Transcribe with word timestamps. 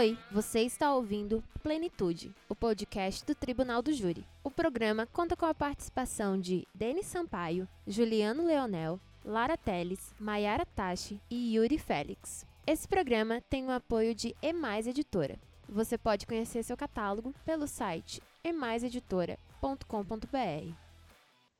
Oi, 0.00 0.16
você 0.32 0.60
está 0.60 0.94
ouvindo 0.94 1.44
Plenitude, 1.62 2.34
o 2.48 2.54
podcast 2.54 3.22
do 3.22 3.34
Tribunal 3.34 3.82
do 3.82 3.92
Júri. 3.92 4.24
O 4.42 4.50
programa 4.50 5.04
conta 5.04 5.36
com 5.36 5.44
a 5.44 5.52
participação 5.52 6.40
de 6.40 6.66
Denis 6.74 7.04
Sampaio, 7.04 7.68
Juliano 7.86 8.46
Leonel, 8.46 8.98
Lara 9.22 9.58
Teles, 9.58 10.14
Maiara 10.18 10.64
Tachi 10.64 11.20
e 11.30 11.54
Yuri 11.54 11.76
Félix. 11.76 12.46
Esse 12.66 12.88
programa 12.88 13.42
tem 13.50 13.66
o 13.66 13.70
apoio 13.70 14.14
de 14.14 14.34
Emais 14.40 14.86
Editora. 14.86 15.38
Você 15.68 15.98
pode 15.98 16.26
conhecer 16.26 16.62
seu 16.62 16.78
catálogo 16.78 17.34
pelo 17.44 17.66
site 17.66 18.22
emaiseditora.com.br. 18.42 20.74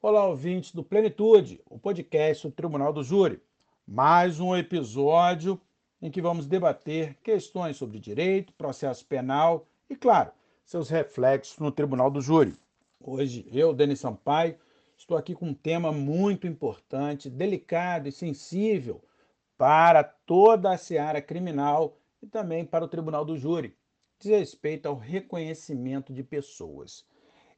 Olá, 0.01 0.25
ouvintes 0.25 0.73
do 0.73 0.83
Plenitude, 0.83 1.61
o 1.69 1.79
podcast 1.79 2.49
do 2.49 2.55
Tribunal 2.55 2.91
do 2.91 3.05
Júri. 3.05 3.39
Mais 3.87 4.41
um 4.41 4.57
episódio 4.57 5.61
em 6.01 6.11
que 6.11 6.23
vamos 6.23 6.47
debater 6.47 7.17
questões 7.23 7.77
sobre 7.77 7.99
direito, 7.99 8.53
processo 8.55 9.05
penal 9.07 9.67
e, 9.89 9.95
claro, 9.95 10.31
seus 10.65 10.89
reflexos 10.89 11.59
no 11.59 11.71
Tribunal 11.71 12.11
do 12.11 12.21
Júri. 12.21 12.55
Hoje, 13.01 13.47
eu, 13.53 13.75
Denis 13.75 14.01
Sampaio, 14.01 14.57
estou 14.97 15.17
aqui 15.17 15.35
com 15.35 15.47
um 15.47 15.55
tema 15.55 15.93
muito 15.93 16.47
importante, 16.47 17.29
delicado 17.29 18.09
e 18.09 18.13
sensível 18.13 19.03
para 19.59 20.03
toda 20.03 20.73
a 20.73 20.79
seara 20.79 21.21
criminal 21.21 21.99
e 22.23 22.27
também 22.27 22.65
para 22.65 22.85
o 22.85 22.89
Tribunal 22.89 23.25
do 23.25 23.37
Júri. 23.37 23.77
Diz 24.19 24.31
respeito 24.31 24.87
ao 24.87 24.97
reconhecimento 24.97 26.13
de 26.13 26.23
pessoas. 26.23 27.05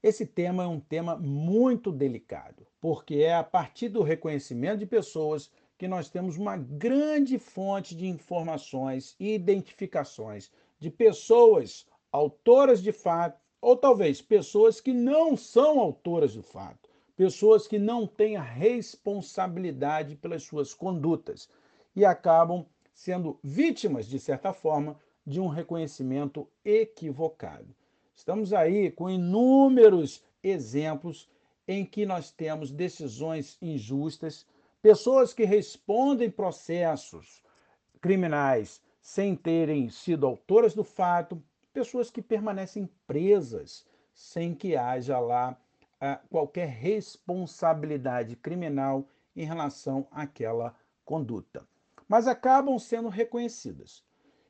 Esse 0.02 0.26
tema 0.26 0.64
é 0.64 0.66
um 0.66 0.80
tema 0.80 1.16
muito 1.16 1.92
delicado, 1.92 2.66
porque 2.80 3.16
é 3.16 3.34
a 3.34 3.44
partir 3.44 3.88
do 3.88 4.02
reconhecimento 4.02 4.78
de 4.78 4.86
pessoas 4.86 5.50
que 5.82 5.88
nós 5.88 6.08
temos 6.08 6.36
uma 6.36 6.56
grande 6.56 7.40
fonte 7.40 7.92
de 7.96 8.06
informações 8.06 9.16
e 9.18 9.34
identificações 9.34 10.48
de 10.78 10.88
pessoas 10.88 11.84
autoras 12.12 12.80
de 12.80 12.92
fato, 12.92 13.36
ou 13.60 13.76
talvez 13.76 14.22
pessoas 14.22 14.80
que 14.80 14.92
não 14.92 15.36
são 15.36 15.80
autoras 15.80 16.36
do 16.36 16.42
fato, 16.44 16.88
pessoas 17.16 17.66
que 17.66 17.80
não 17.80 18.06
têm 18.06 18.36
a 18.36 18.42
responsabilidade 18.42 20.14
pelas 20.14 20.44
suas 20.44 20.72
condutas 20.72 21.48
e 21.96 22.04
acabam 22.04 22.64
sendo 22.94 23.36
vítimas, 23.42 24.06
de 24.06 24.20
certa 24.20 24.52
forma, 24.52 24.96
de 25.26 25.40
um 25.40 25.48
reconhecimento 25.48 26.46
equivocado. 26.64 27.74
Estamos 28.14 28.52
aí 28.52 28.88
com 28.88 29.10
inúmeros 29.10 30.22
exemplos 30.44 31.28
em 31.66 31.84
que 31.84 32.06
nós 32.06 32.30
temos 32.30 32.70
decisões 32.70 33.58
injustas 33.60 34.46
Pessoas 34.82 35.32
que 35.32 35.44
respondem 35.44 36.28
processos 36.28 37.40
criminais 38.00 38.82
sem 39.00 39.36
terem 39.36 39.88
sido 39.88 40.26
autoras 40.26 40.74
do 40.74 40.82
fato, 40.82 41.40
pessoas 41.72 42.10
que 42.10 42.20
permanecem 42.20 42.90
presas 43.06 43.86
sem 44.12 44.56
que 44.56 44.76
haja 44.76 45.20
lá 45.20 45.56
ah, 46.00 46.20
qualquer 46.28 46.68
responsabilidade 46.68 48.34
criminal 48.34 49.08
em 49.36 49.44
relação 49.44 50.08
àquela 50.10 50.74
conduta. 51.04 51.64
Mas 52.08 52.26
acabam 52.26 52.76
sendo 52.76 53.08
reconhecidas. 53.08 54.04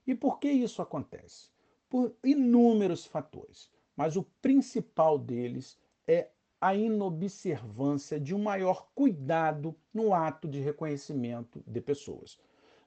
E 0.07 0.15
por 0.15 0.39
que 0.39 0.51
isso 0.51 0.81
acontece? 0.81 1.51
Por 1.91 2.17
inúmeros 2.25 3.05
fatores, 3.05 3.71
mas 3.95 4.17
o 4.17 4.23
principal 4.41 5.19
deles 5.19 5.79
é 6.07 6.31
a 6.63 6.77
inobservância 6.77 8.21
de 8.21 8.33
um 8.33 8.39
maior 8.41 8.87
cuidado 8.95 9.75
no 9.93 10.15
ato 10.15 10.47
de 10.47 10.61
reconhecimento 10.61 11.61
de 11.67 11.81
pessoas. 11.81 12.39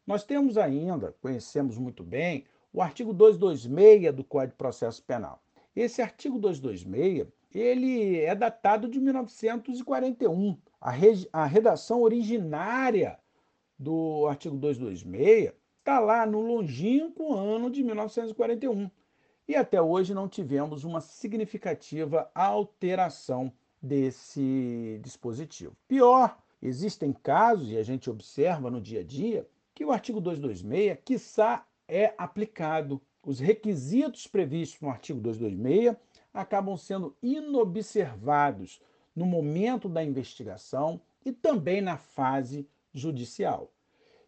Nós 0.08 0.24
temos 0.24 0.58
ainda, 0.58 1.14
conhecemos 1.22 1.78
muito 1.78 2.02
bem, 2.02 2.46
o 2.72 2.82
artigo 2.82 3.14
226 3.14 4.16
do 4.16 4.24
Código 4.24 4.54
de 4.54 4.58
Processo 4.58 5.04
Penal. 5.04 5.44
Esse 5.76 6.02
artigo 6.02 6.40
226, 6.40 7.28
ele 7.54 8.22
é 8.22 8.34
datado 8.34 8.88
de 8.88 8.98
1941. 8.98 10.58
A, 10.80 10.94
a 11.34 11.46
redação 11.46 12.02
originária 12.02 13.20
do 13.78 14.26
artigo 14.30 14.56
226 14.56 15.52
está 15.80 16.00
lá 16.00 16.26
no 16.26 16.40
longínquo 16.40 17.34
ano 17.34 17.70
de 17.70 17.84
1941. 17.84 18.90
E 19.50 19.54
até 19.54 19.82
hoje 19.82 20.14
não 20.14 20.30
tivemos 20.30 20.86
uma 20.86 21.02
significativa 21.02 22.32
alteração 22.34 23.52
desse 23.86 25.00
dispositivo. 25.04 25.76
Pior, 25.88 26.38
existem 26.62 27.14
casos, 27.14 27.72
e 27.72 27.78
a 27.78 27.84
gente 27.84 28.10
observa 28.10 28.72
no 28.72 28.82
dia 28.82 29.02
a 29.02 29.04
dia, 29.04 29.48
que 29.74 29.86
o 29.86 29.92
artigo 29.92 30.20
226, 30.20 30.98
quiçá, 31.06 31.66
é 31.88 32.14
aplicado. 32.18 33.02
Os 33.24 33.40
requisitos 33.40 34.28
previstos 34.28 34.82
no 34.82 34.90
artigo 34.90 35.20
226 35.20 35.96
acabam 36.34 36.76
sendo 36.78 37.16
inobservados 37.22 38.82
no 39.16 39.26
momento 39.26 39.88
da 39.88 40.04
investigação 40.04 41.00
e 41.24 41.32
também 41.32 41.82
na 41.82 41.98
fase 41.98 42.68
judicial. 42.94 43.72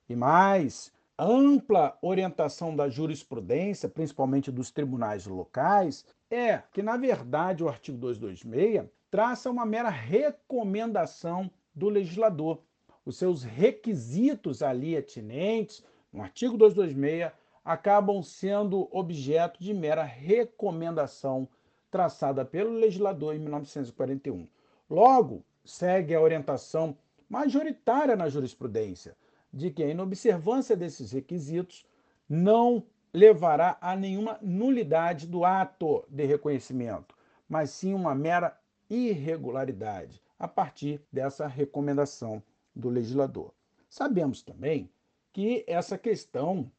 E 0.10 0.16
mais, 0.16 0.92
ampla 1.18 1.98
orientação 2.02 2.76
da 2.76 2.90
jurisprudência, 2.90 3.90
principalmente 3.90 4.52
dos 4.52 4.72
tribunais 4.72 5.26
locais, 5.26 6.06
é 6.30 6.62
que, 6.72 6.82
na 6.82 6.98
verdade, 6.98 7.64
o 7.64 7.70
artigo 7.70 7.98
226 7.98 8.90
traça 9.10 9.50
uma 9.50 9.66
mera 9.66 9.90
recomendação 9.90 11.50
do 11.74 11.90
legislador. 11.90 12.62
Os 13.06 13.18
seus 13.18 13.44
requisitos 13.44 14.62
ali 14.62 14.98
atinentes, 14.98 15.84
no 16.12 16.22
artigo 16.22 16.58
226, 16.58 17.32
acabam 17.64 18.22
sendo 18.22 18.88
objeto 18.92 19.62
de 19.62 19.74
mera 19.74 20.04
recomendação 20.04 21.48
traçada 21.90 22.44
pelo 22.44 22.72
legislador 22.72 23.36
em 23.36 23.40
1941. 23.40 24.48
Logo, 24.90 25.44
segue 25.64 26.14
a 26.14 26.22
orientação 26.22 26.98
majoritária 27.30 28.16
na 28.16 28.30
jurisprudência 28.30 29.16
de 29.52 29.72
que 29.72 29.84
a 29.84 29.90
inobservância 29.90 30.76
desses 30.76 31.12
requisitos 31.12 31.86
não 32.28 32.84
levará 33.14 33.78
a 33.82 33.96
nenhuma 33.96 34.38
nulidade 34.42 35.28
do 35.28 35.46
ato 35.46 36.06
de 36.10 36.26
reconhecimento, 36.26 37.16
mas 37.48 37.70
sim 37.72 37.94
uma 37.94 38.14
mera 38.14 38.58
irregularidade 38.90 40.22
a 40.38 40.48
partir 40.48 41.02
dessa 41.12 41.48
recomendação 41.48 42.44
do 42.76 42.90
legislador. 42.90 43.54
Sabemos 43.90 44.42
também 44.42 44.90
que 45.34 45.64
essa 45.68 45.98
questão 45.98 46.72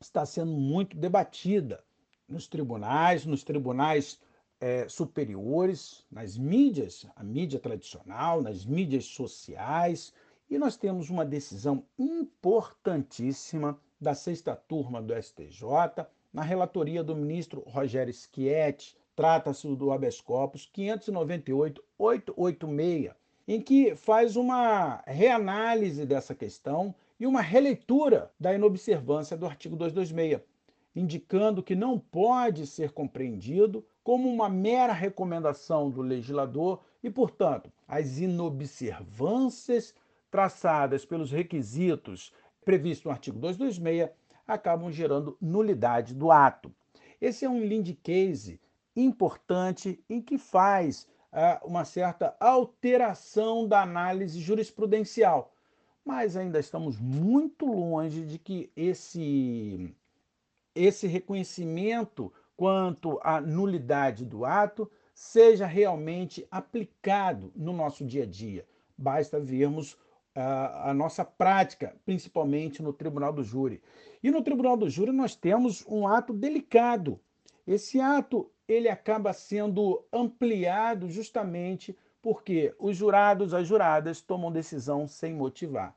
está 0.00 0.24
sendo 0.24 0.52
muito 0.52 0.96
debatida 0.96 1.84
nos 2.28 2.46
tribunais, 2.46 3.26
nos 3.26 3.44
tribunais 3.44 4.20
é, 4.60 4.88
superiores, 4.88 6.06
nas 6.10 6.36
mídias, 6.36 7.06
a 7.16 7.22
mídia 7.22 7.58
tradicional, 7.58 8.40
nas 8.40 8.64
mídias 8.64 9.06
sociais, 9.06 10.12
e 10.48 10.58
nós 10.58 10.76
temos 10.76 11.10
uma 11.10 11.24
decisão 11.24 11.84
importantíssima 11.98 13.78
da 14.02 14.14
sexta 14.14 14.56
turma 14.56 15.00
do 15.00 15.14
STJ, 15.14 15.62
na 16.32 16.42
relatoria 16.42 17.04
do 17.04 17.14
ministro 17.14 17.62
Rogério 17.66 18.12
Schietti, 18.12 18.96
Trata-se 19.14 19.68
do 19.76 19.92
habeas 19.92 20.22
corpus 20.22 20.66
598-886, 20.74 23.12
em 23.46 23.60
que 23.60 23.94
faz 23.94 24.36
uma 24.36 25.02
reanálise 25.06 26.06
dessa 26.06 26.34
questão 26.34 26.94
e 27.20 27.26
uma 27.26 27.42
releitura 27.42 28.32
da 28.40 28.54
inobservância 28.54 29.36
do 29.36 29.44
artigo 29.44 29.76
226, 29.76 30.40
indicando 30.96 31.62
que 31.62 31.74
não 31.74 31.98
pode 31.98 32.66
ser 32.66 32.92
compreendido 32.92 33.84
como 34.02 34.30
uma 34.30 34.48
mera 34.48 34.94
recomendação 34.94 35.90
do 35.90 36.00
legislador 36.00 36.80
e, 37.02 37.10
portanto, 37.10 37.70
as 37.86 38.18
inobservâncias 38.18 39.94
traçadas 40.30 41.04
pelos 41.04 41.30
requisitos 41.30 42.32
previstos 42.64 43.04
no 43.04 43.10
artigo 43.10 43.38
226 43.38 44.10
acabam 44.46 44.90
gerando 44.90 45.36
nulidade 45.40 46.14
do 46.14 46.30
ato. 46.30 46.74
Esse 47.20 47.44
é 47.44 47.48
um 47.48 47.60
lead 47.60 47.94
case 48.02 48.60
importante 48.96 50.02
em 50.08 50.20
que 50.20 50.36
faz 50.36 51.08
uh, 51.32 51.66
uma 51.66 51.84
certa 51.84 52.36
alteração 52.40 53.66
da 53.66 53.82
análise 53.82 54.40
jurisprudencial. 54.40 55.54
Mas 56.04 56.36
ainda 56.36 56.58
estamos 56.58 56.98
muito 56.98 57.64
longe 57.64 58.24
de 58.24 58.38
que 58.38 58.70
esse, 58.76 59.94
esse 60.74 61.06
reconhecimento 61.06 62.32
quanto 62.56 63.20
à 63.22 63.40
nulidade 63.40 64.24
do 64.24 64.44
ato 64.44 64.90
seja 65.14 65.66
realmente 65.66 66.46
aplicado 66.50 67.52
no 67.54 67.72
nosso 67.72 68.04
dia 68.04 68.24
a 68.24 68.26
dia. 68.26 68.66
Basta 68.98 69.38
vermos 69.38 69.96
a, 70.34 70.94
nossa 70.94 71.24
prática, 71.24 71.94
principalmente 72.04 72.82
no 72.82 72.92
Tribunal 72.92 73.32
do 73.32 73.44
Júri. 73.44 73.82
E 74.22 74.30
no 74.30 74.42
Tribunal 74.42 74.76
do 74.76 74.88
Júri 74.88 75.12
nós 75.12 75.34
temos 75.34 75.84
um 75.86 76.06
ato 76.06 76.32
delicado. 76.32 77.20
Esse 77.66 78.00
ato 78.00 78.50
ele 78.66 78.88
acaba 78.88 79.32
sendo 79.32 80.04
ampliado 80.12 81.10
justamente 81.10 81.96
porque 82.22 82.74
os 82.78 82.96
jurados, 82.96 83.52
as 83.52 83.66
juradas, 83.66 84.20
tomam 84.20 84.50
decisão 84.50 85.06
sem 85.08 85.34
motivar. 85.34 85.94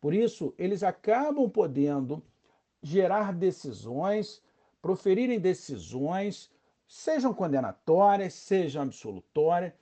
Por 0.00 0.14
isso, 0.14 0.54
eles 0.58 0.82
acabam 0.82 1.48
podendo 1.48 2.22
gerar 2.82 3.32
decisões 3.32 4.42
proferirem 4.80 5.40
decisões, 5.40 6.50
sejam 6.86 7.34
condenatórias, 7.34 8.34
sejam 8.34 8.82
absolutórias, 8.82 9.72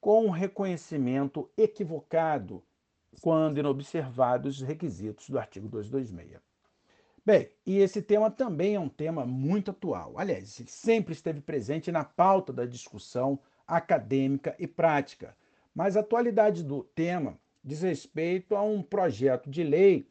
com 0.00 0.26
um 0.26 0.30
reconhecimento 0.30 1.50
equivocado 1.56 2.62
quando 3.20 3.58
inobservados 3.58 4.60
os 4.60 4.66
requisitos 4.66 5.28
do 5.28 5.38
artigo 5.38 5.68
226. 5.68 6.40
Bem, 7.24 7.50
e 7.66 7.78
esse 7.78 8.00
tema 8.00 8.30
também 8.30 8.74
é 8.74 8.80
um 8.80 8.88
tema 8.88 9.26
muito 9.26 9.70
atual. 9.70 10.14
Aliás, 10.16 10.58
ele 10.58 10.70
sempre 10.70 11.12
esteve 11.12 11.40
presente 11.40 11.92
na 11.92 12.02
pauta 12.02 12.52
da 12.52 12.64
discussão 12.64 13.38
acadêmica 13.66 14.56
e 14.58 14.66
prática. 14.66 15.36
Mas 15.74 15.96
a 15.96 16.00
atualidade 16.00 16.64
do 16.64 16.82
tema 16.82 17.38
diz 17.62 17.82
respeito 17.82 18.56
a 18.56 18.62
um 18.62 18.82
projeto 18.82 19.50
de 19.50 19.62
lei 19.62 20.08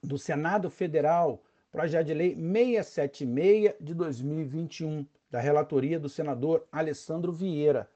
do 0.00 0.16
Senado 0.16 0.70
Federal, 0.70 1.42
projeto 1.72 2.06
de 2.06 2.14
lei 2.14 2.34
676 2.36 3.74
de 3.80 3.94
2021, 3.94 5.04
da 5.28 5.40
relatoria 5.40 5.98
do 5.98 6.08
senador 6.08 6.66
Alessandro 6.70 7.32
Vieira. 7.32 7.90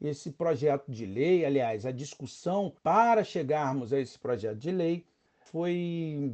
Esse 0.00 0.30
projeto 0.30 0.90
de 0.90 1.04
lei, 1.04 1.44
aliás, 1.44 1.84
a 1.84 1.90
discussão 1.90 2.72
para 2.82 3.24
chegarmos 3.24 3.92
a 3.92 3.98
esse 3.98 4.18
projeto 4.18 4.58
de 4.58 4.70
lei 4.70 5.04
foi 5.36 6.32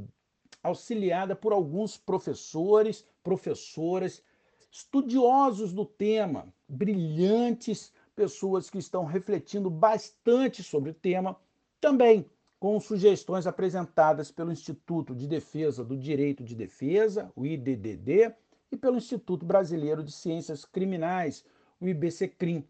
auxiliada 0.62 1.34
por 1.34 1.52
alguns 1.52 1.96
professores, 1.96 3.06
professoras, 3.22 4.22
estudiosos 4.70 5.72
do 5.72 5.84
tema, 5.84 6.52
brilhantes 6.68 7.92
pessoas 8.14 8.68
que 8.68 8.78
estão 8.78 9.04
refletindo 9.04 9.70
bastante 9.70 10.62
sobre 10.62 10.90
o 10.90 10.94
tema, 10.94 11.36
também 11.80 12.26
com 12.58 12.80
sugestões 12.80 13.46
apresentadas 13.46 14.30
pelo 14.30 14.52
Instituto 14.52 15.14
de 15.14 15.26
Defesa 15.26 15.84
do 15.84 15.96
Direito 15.96 16.42
de 16.42 16.54
Defesa, 16.54 17.30
o 17.36 17.44
IDDD, 17.44 18.34
e 18.72 18.76
pelo 18.76 18.96
Instituto 18.96 19.44
Brasileiro 19.44 20.02
de 20.02 20.10
Ciências 20.10 20.64
Criminais, 20.64 21.44
o 21.80 21.86
IBCCRIM. 21.86 22.66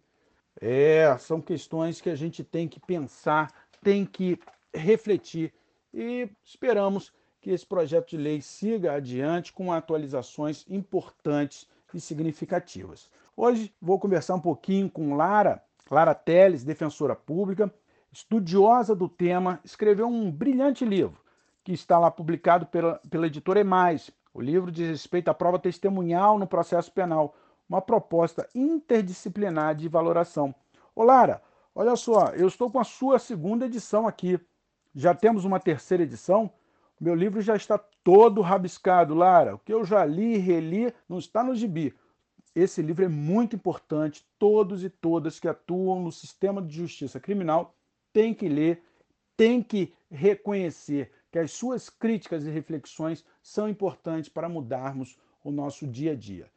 É, 0.60 1.16
são 1.18 1.40
questões 1.40 2.00
que 2.00 2.10
a 2.10 2.14
gente 2.14 2.44
tem 2.44 2.68
que 2.68 2.80
pensar, 2.80 3.52
tem 3.82 4.04
que 4.04 4.38
refletir 4.72 5.52
e 5.92 6.28
esperamos 6.44 7.12
que 7.40 7.50
esse 7.50 7.66
projeto 7.66 8.10
de 8.10 8.16
lei 8.16 8.40
siga 8.40 8.94
adiante 8.94 9.52
com 9.52 9.72
atualizações 9.72 10.64
importantes 10.68 11.68
e 11.92 12.00
significativas. 12.00 13.10
Hoje 13.36 13.72
vou 13.80 13.98
conversar 13.98 14.34
um 14.34 14.40
pouquinho 14.40 14.88
com 14.88 15.14
Lara, 15.14 15.62
Lara 15.90 16.14
Teles, 16.14 16.64
defensora 16.64 17.14
pública, 17.14 17.72
estudiosa 18.10 18.94
do 18.94 19.08
tema, 19.08 19.60
escreveu 19.64 20.06
um 20.06 20.30
brilhante 20.30 20.84
livro 20.84 21.20
que 21.62 21.72
está 21.72 21.98
lá 21.98 22.10
publicado 22.10 22.66
pela, 22.66 23.00
pela 23.10 23.26
editora 23.26 23.60
Emais. 23.60 24.10
O 24.32 24.40
livro 24.40 24.70
diz 24.70 24.88
respeito 24.88 25.28
à 25.28 25.34
prova 25.34 25.58
testemunhal 25.58 26.38
no 26.38 26.46
processo 26.46 26.92
penal, 26.92 27.34
uma 27.68 27.80
proposta 27.80 28.48
interdisciplinar 28.54 29.74
de 29.74 29.88
valoração. 29.88 30.54
Ô 30.94 31.02
Lara, 31.02 31.42
olha 31.74 31.96
só, 31.96 32.28
eu 32.28 32.46
estou 32.46 32.70
com 32.70 32.78
a 32.78 32.84
sua 32.84 33.18
segunda 33.18 33.66
edição 33.66 34.06
aqui. 34.06 34.38
Já 34.94 35.14
temos 35.14 35.44
uma 35.44 35.58
terceira 35.58 36.02
edição. 36.02 36.50
Meu 37.00 37.14
livro 37.14 37.40
já 37.40 37.56
está 37.56 37.76
todo 37.78 38.40
rabiscado, 38.40 39.14
Lara. 39.14 39.56
O 39.56 39.58
que 39.58 39.72
eu 39.72 39.84
já 39.84 40.04
li 40.04 40.34
e 40.34 40.38
reli 40.38 40.94
não 41.08 41.18
está 41.18 41.42
no 41.42 41.54
gibi. 41.54 41.94
Esse 42.54 42.80
livro 42.80 43.04
é 43.04 43.08
muito 43.08 43.56
importante. 43.56 44.24
Todos 44.38 44.84
e 44.84 44.88
todas 44.88 45.40
que 45.40 45.48
atuam 45.48 46.00
no 46.02 46.12
sistema 46.12 46.62
de 46.62 46.74
justiça 46.74 47.18
criminal 47.18 47.74
têm 48.12 48.32
que 48.32 48.48
ler, 48.48 48.82
têm 49.36 49.60
que 49.60 49.92
reconhecer 50.08 51.10
que 51.32 51.38
as 51.40 51.50
suas 51.50 51.90
críticas 51.90 52.46
e 52.46 52.50
reflexões 52.50 53.24
são 53.42 53.68
importantes 53.68 54.28
para 54.28 54.48
mudarmos 54.48 55.18
o 55.42 55.50
nosso 55.50 55.84
dia 55.84 56.12
a 56.12 56.14
dia. 56.14 56.48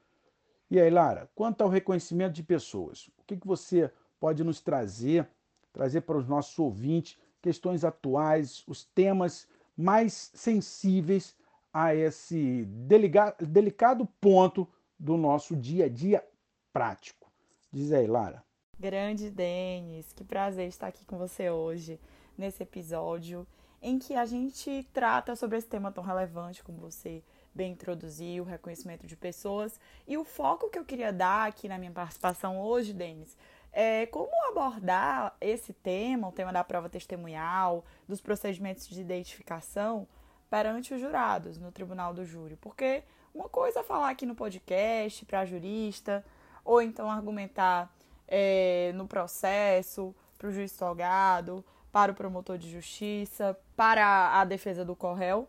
E 0.70 0.80
aí, 0.80 0.90
Lara, 0.90 1.30
quanto 1.34 1.62
ao 1.62 1.70
reconhecimento 1.70 2.34
de 2.34 2.44
pessoas, 2.44 3.08
o 3.18 3.24
que, 3.26 3.38
que 3.38 3.48
você 3.48 3.92
pode 4.20 4.44
nos 4.44 4.60
trazer, 4.60 5.28
trazer 5.72 6.02
para 6.02 6.18
os 6.18 6.28
nossos 6.28 6.58
ouvintes 6.60 7.18
questões 7.42 7.84
atuais, 7.84 8.64
os 8.68 8.84
temas 8.84 9.48
mais 9.78 10.32
sensíveis 10.34 11.36
a 11.72 11.96
esse 11.96 12.66
delicado 12.66 14.06
ponto 14.20 14.68
do 15.00 15.16
nosso 15.16 15.56
dia 15.56 15.86
a 15.86 15.90
dia 15.90 16.26
prático. 16.74 17.32
Diz 17.72 17.92
aí, 17.92 18.08
Lara. 18.08 18.44
Grande 18.80 19.30
Denis, 19.30 20.12
que 20.12 20.24
prazer 20.24 20.68
estar 20.68 20.88
aqui 20.88 21.06
com 21.06 21.18
você 21.18 21.50
hoje, 21.50 22.00
nesse 22.38 22.64
episódio 22.64 23.48
em 23.82 24.00
que 24.00 24.16
a 24.16 24.26
gente 24.26 24.88
trata 24.92 25.36
sobre 25.36 25.58
esse 25.58 25.68
tema 25.68 25.92
tão 25.92 26.04
relevante 26.04 26.64
como 26.64 26.80
você 26.80 27.24
bem 27.58 27.72
introduziu, 27.72 28.44
o 28.44 28.46
reconhecimento 28.46 29.08
de 29.08 29.18
pessoas. 29.18 29.80
E 30.08 30.18
o 30.18 30.24
foco 30.24 30.70
que 30.70 30.78
eu 30.78 30.86
queria 30.86 31.12
dar 31.12 31.48
aqui 31.48 31.68
na 31.68 31.78
minha 31.78 31.92
participação 31.92 32.62
hoje, 32.62 32.94
Denis, 32.94 33.36
é 33.74 34.06
como 34.06 34.30
abordar 34.48 35.36
esse 35.42 35.74
tema, 35.74 36.28
o 36.28 36.32
tema 36.32 36.54
da 36.54 36.64
prova 36.64 36.88
testemunhal, 36.88 37.84
dos 38.08 38.22
procedimentos 38.22 38.88
de 38.88 39.02
identificação 39.02 40.08
perante 40.50 40.94
os 40.94 41.02
jurados 41.02 41.58
no 41.58 41.72
tribunal 41.72 42.14
do 42.14 42.24
júri. 42.24 42.56
Porque 42.56 43.04
uma 43.34 43.50
coisa 43.50 43.80
é 43.80 43.84
falar 43.84 44.12
aqui 44.12 44.26
no 44.26 44.36
podcast 44.36 45.26
para 45.26 45.44
jurista, 45.44 46.24
ou 46.64 46.82
então 46.82 47.10
argumentar 47.10 47.92
é, 48.28 48.92
no 48.94 49.08
processo 49.08 50.16
para 50.38 50.48
o 50.48 50.52
juiz 50.52 50.72
togado, 50.78 51.66
para 51.92 52.12
o 52.12 52.16
promotor 52.16 52.58
de 52.58 52.70
justiça, 52.70 53.58
para 53.76 54.40
a 54.40 54.46
defesa 54.46 54.86
do 54.86 54.96
corréu, 54.96 55.48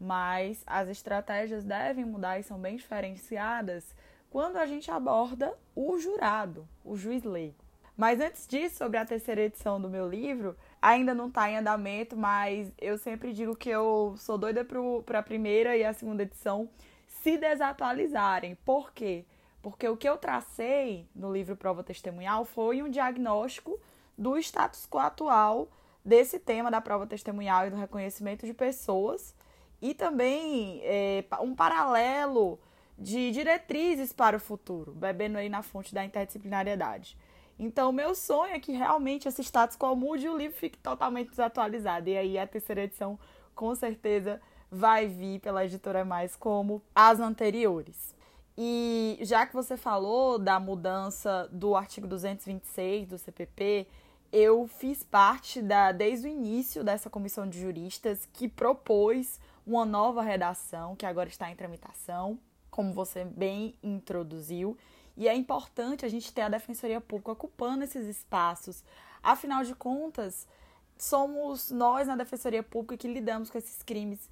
mas 0.00 0.62
as 0.66 0.88
estratégias 0.88 1.64
devem 1.64 2.04
mudar 2.04 2.38
e 2.38 2.42
são 2.42 2.58
bem 2.58 2.76
diferenciadas 2.76 3.94
quando 4.30 4.56
a 4.56 4.66
gente 4.66 4.90
aborda 4.90 5.52
o 5.74 5.98
jurado, 5.98 6.66
o 6.84 6.96
juiz 6.96 7.24
leigo. 7.24 7.56
Mas 7.96 8.18
antes 8.18 8.46
disso, 8.46 8.76
sobre 8.76 8.96
a 8.96 9.04
terceira 9.04 9.42
edição 9.42 9.78
do 9.78 9.90
meu 9.90 10.08
livro, 10.08 10.56
ainda 10.80 11.12
não 11.12 11.28
está 11.28 11.50
em 11.50 11.58
andamento, 11.58 12.16
mas 12.16 12.72
eu 12.78 12.96
sempre 12.96 13.32
digo 13.32 13.54
que 13.54 13.68
eu 13.68 14.14
sou 14.16 14.38
doida 14.38 14.64
para 15.04 15.18
a 15.18 15.22
primeira 15.22 15.76
e 15.76 15.84
a 15.84 15.92
segunda 15.92 16.22
edição 16.22 16.70
se 17.06 17.36
desatualizarem. 17.36 18.54
Por 18.64 18.92
quê? 18.92 19.26
Porque 19.60 19.86
o 19.86 19.96
que 19.96 20.08
eu 20.08 20.16
tracei 20.16 21.06
no 21.14 21.30
livro 21.30 21.56
Prova 21.56 21.84
Testemunhal 21.84 22.46
foi 22.46 22.82
um 22.82 22.88
diagnóstico 22.88 23.78
do 24.16 24.38
status 24.38 24.86
quo 24.86 24.98
atual 24.98 25.68
desse 26.04 26.38
tema 26.38 26.70
da 26.70 26.80
prova 26.80 27.06
testemunhal 27.06 27.66
e 27.66 27.70
do 27.70 27.76
reconhecimento 27.76 28.46
de 28.46 28.54
pessoas 28.54 29.34
e 29.80 29.94
também 29.94 30.80
é, 30.82 31.24
um 31.40 31.54
paralelo 31.54 32.58
de 32.98 33.30
diretrizes 33.30 34.12
para 34.12 34.36
o 34.36 34.40
futuro, 34.40 34.92
bebendo 34.92 35.38
aí 35.38 35.48
na 35.48 35.62
fonte 35.62 35.94
da 35.94 36.04
interdisciplinariedade. 36.04 37.16
Então, 37.58 37.92
meu 37.92 38.14
sonho 38.14 38.54
é 38.54 38.58
que 38.58 38.72
realmente 38.72 39.28
esse 39.28 39.42
status 39.42 39.76
quo 39.76 39.94
mude 39.94 40.26
e 40.26 40.28
o 40.28 40.36
livro 40.36 40.56
fique 40.56 40.78
totalmente 40.78 41.30
desatualizado. 41.30 42.08
E 42.08 42.16
aí 42.16 42.38
a 42.38 42.46
terceira 42.46 42.84
edição, 42.84 43.18
com 43.54 43.74
certeza, 43.74 44.40
vai 44.70 45.06
vir 45.06 45.40
pela 45.40 45.64
editora 45.64 46.04
mais 46.04 46.36
como 46.36 46.82
as 46.94 47.20
anteriores. 47.20 48.14
E 48.56 49.18
já 49.22 49.46
que 49.46 49.54
você 49.54 49.76
falou 49.76 50.38
da 50.38 50.60
mudança 50.60 51.48
do 51.52 51.74
artigo 51.74 52.06
226 52.06 53.08
do 53.08 53.18
CPP, 53.18 53.86
eu 54.32 54.66
fiz 54.66 55.02
parte 55.02 55.60
da 55.60 55.92
desde 55.92 56.28
o 56.28 56.30
início 56.30 56.84
dessa 56.84 57.10
comissão 57.10 57.48
de 57.48 57.60
juristas 57.60 58.28
que 58.32 58.48
propôs 58.48 59.40
uma 59.74 59.84
nova 59.84 60.22
redação 60.22 60.96
que 60.96 61.06
agora 61.06 61.28
está 61.28 61.50
em 61.50 61.56
tramitação, 61.56 62.38
como 62.70 62.92
você 62.92 63.24
bem 63.24 63.74
introduziu, 63.82 64.76
e 65.16 65.28
é 65.28 65.34
importante 65.34 66.04
a 66.04 66.08
gente 66.08 66.32
ter 66.32 66.42
a 66.42 66.48
defensoria 66.48 67.00
pública 67.00 67.32
ocupando 67.32 67.84
esses 67.84 68.06
espaços. 68.06 68.82
Afinal 69.22 69.62
de 69.64 69.74
contas, 69.74 70.46
somos 70.96 71.70
nós 71.70 72.08
na 72.08 72.16
defensoria 72.16 72.62
pública 72.62 72.96
que 72.96 73.12
lidamos 73.12 73.50
com 73.50 73.58
esses 73.58 73.82
crimes 73.82 74.30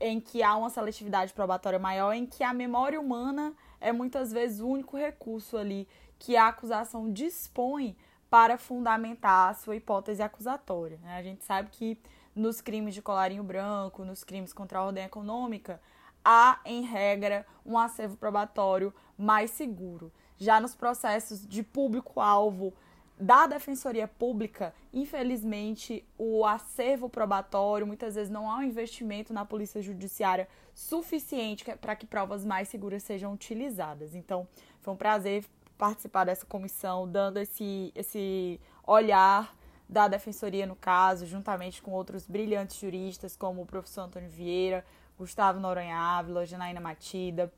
em 0.00 0.18
que 0.18 0.42
há 0.42 0.56
uma 0.56 0.70
seletividade 0.70 1.32
probatória 1.34 1.78
maior, 1.78 2.14
em 2.14 2.24
que 2.24 2.42
a 2.42 2.54
memória 2.54 2.98
humana 2.98 3.52
é 3.80 3.92
muitas 3.92 4.32
vezes 4.32 4.60
o 4.60 4.66
único 4.66 4.96
recurso 4.96 5.58
ali 5.58 5.86
que 6.18 6.36
a 6.36 6.48
acusação 6.48 7.12
dispõe 7.12 7.96
para 8.30 8.56
fundamentar 8.56 9.50
a 9.50 9.54
sua 9.54 9.76
hipótese 9.76 10.22
acusatória. 10.22 10.98
Né? 11.02 11.16
A 11.16 11.22
gente 11.22 11.44
sabe 11.44 11.68
que 11.70 11.98
nos 12.34 12.60
crimes 12.60 12.94
de 12.94 13.02
colarinho 13.02 13.42
branco, 13.42 14.04
nos 14.04 14.24
crimes 14.24 14.52
contra 14.52 14.78
a 14.78 14.84
ordem 14.84 15.04
econômica, 15.04 15.80
há, 16.24 16.60
em 16.64 16.82
regra, 16.82 17.46
um 17.64 17.78
acervo 17.78 18.16
probatório 18.16 18.94
mais 19.16 19.50
seguro. 19.50 20.12
Já 20.36 20.60
nos 20.60 20.74
processos 20.74 21.46
de 21.46 21.62
público-alvo 21.62 22.72
da 23.18 23.46
Defensoria 23.46 24.08
Pública, 24.08 24.74
infelizmente, 24.94 26.02
o 26.16 26.46
acervo 26.46 27.08
probatório, 27.08 27.86
muitas 27.86 28.14
vezes 28.14 28.30
não 28.30 28.50
há 28.50 28.56
um 28.56 28.62
investimento 28.62 29.32
na 29.32 29.44
Polícia 29.44 29.82
Judiciária 29.82 30.48
suficiente 30.74 31.64
para 31.78 31.94
que 31.94 32.06
provas 32.06 32.46
mais 32.46 32.68
seguras 32.68 33.02
sejam 33.02 33.34
utilizadas. 33.34 34.14
Então, 34.14 34.48
foi 34.80 34.94
um 34.94 34.96
prazer 34.96 35.44
participar 35.76 36.24
dessa 36.24 36.46
comissão, 36.46 37.06
dando 37.06 37.38
esse, 37.38 37.92
esse 37.94 38.58
olhar 38.86 39.54
da 39.90 40.06
Defensoria 40.06 40.66
no 40.66 40.76
caso, 40.76 41.26
juntamente 41.26 41.82
com 41.82 41.90
outros 41.90 42.24
brilhantes 42.24 42.78
juristas, 42.78 43.34
como 43.34 43.62
o 43.62 43.66
professor 43.66 44.02
Antônio 44.02 44.30
Vieira, 44.30 44.84
Gustavo 45.18 45.58
Noronha 45.58 45.96
Ávila, 45.96 46.46
Janaína 46.46 46.80
Matida, 46.80 47.52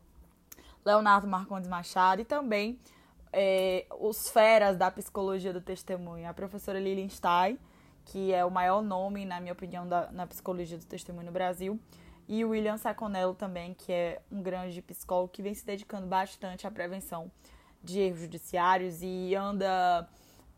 Leonardo 0.83 1.29
Marcondes 1.29 1.69
Machado 1.69 2.23
e 2.23 2.25
também 2.25 2.81
é, 3.31 3.85
os 4.01 4.31
feras 4.31 4.79
da 4.79 4.91
psicologia 4.91 5.53
do 5.53 5.61
testemunho, 5.61 6.27
a 6.27 6.33
professora 6.33 6.81
Lilian 6.81 7.09
Stein, 7.11 7.59
que 8.07 8.33
é 8.33 8.43
o 8.43 8.51
maior 8.51 8.81
nome, 8.81 9.27
na 9.27 9.39
minha 9.39 9.53
opinião, 9.53 9.87
da, 9.87 10.11
na 10.11 10.27
psicologia 10.27 10.79
do 10.79 10.87
testemunho 10.87 11.27
no 11.27 11.33
Brasil, 11.33 11.79
e 12.27 12.47
o 12.47 12.49
William 12.49 12.79
Saconello 12.79 13.35
também, 13.35 13.75
que 13.75 13.93
é 13.93 14.23
um 14.31 14.43
grande 14.43 14.81
psicólogo 14.81 15.29
que 15.29 15.43
vem 15.43 15.53
se 15.53 15.67
dedicando 15.67 16.07
bastante 16.07 16.67
à 16.67 16.71
prevenção 16.71 17.31
de 17.85 18.01
erros 18.01 18.21
judiciários 18.21 19.03
e 19.03 19.35
anda 19.35 20.09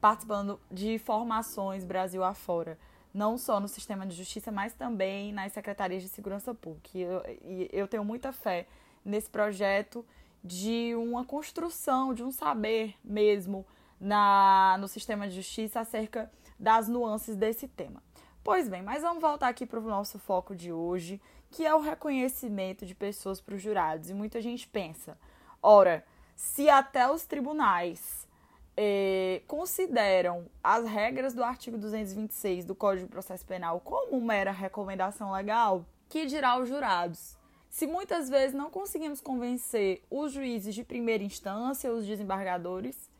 participando 0.04 0.61
de 0.70 0.99
formações 0.99 1.82
Brasil 1.82 2.23
afora, 2.23 2.78
não 3.14 3.38
só 3.38 3.58
no 3.58 3.66
sistema 3.66 4.06
de 4.06 4.14
justiça, 4.14 4.52
mas 4.52 4.75
também 4.75 5.32
nas 5.32 5.50
secretarias 5.54 6.02
de 6.02 6.11
segurança 6.11 6.52
pública. 6.52 6.90
E 6.92 7.00
eu, 7.00 7.23
e 7.42 7.70
eu 7.73 7.88
tenho 7.88 8.04
muita 8.04 8.30
fé 8.30 8.66
nesse 9.02 9.30
projeto 9.30 10.04
de 10.44 10.94
uma 10.94 11.25
construção, 11.25 12.12
de 12.12 12.23
um 12.23 12.30
saber 12.30 12.94
mesmo 13.02 13.64
na, 13.99 14.76
no 14.78 14.88
sistema 14.88 15.26
de 15.26 15.37
justiça 15.37 15.80
acerca 15.80 16.30
das 16.61 16.87
nuances 16.87 17.34
desse 17.34 17.66
tema. 17.66 18.02
Pois 18.42 18.68
bem, 18.68 18.82
mas 18.82 19.00
vamos 19.00 19.23
voltar 19.23 19.49
aqui 19.49 19.64
para 19.64 19.80
o 19.80 19.88
nosso 19.88 20.18
foco 20.18 20.54
de 20.54 20.70
hoje, 20.70 21.18
que 21.50 21.64
é 21.64 21.75
o 21.75 21.80
reconhecimento 21.80 22.84
de 22.84 22.94
pessoas 22.94 23.40
para 23.40 23.54
os 23.54 23.62
jurados. 23.62 24.11
E 24.11 24.12
muita 24.12 24.42
gente 24.42 24.68
pensa, 24.68 25.16
ora, 25.62 26.04
se 26.37 26.68
até 26.68 27.11
os 27.11 27.25
tribunais 27.25 28.28
eh, 28.76 29.42
consideram 29.46 30.46
as 30.62 30.84
regras 30.86 31.34
do 31.34 31.44
artigo 31.44 31.78
226 31.78 32.64
do 32.64 32.74
Código 32.74 33.06
de 33.06 33.12
Processo 33.12 33.44
Penal 33.46 33.80
como 33.80 34.20
mera 34.20 34.50
recomendação 34.50 35.32
legal, 35.32 35.84
que 36.08 36.26
dirá 36.26 36.58
os 36.58 36.68
jurados? 36.68 37.36
Se 37.70 37.86
muitas 37.86 38.28
vezes 38.28 38.54
não 38.54 38.70
conseguimos 38.70 39.20
convencer 39.20 40.02
os 40.10 40.32
juízes 40.32 40.74
de 40.74 40.84
primeira 40.84 41.24
instância, 41.24 41.92
os 41.92 42.06
desembargadores, 42.06 43.10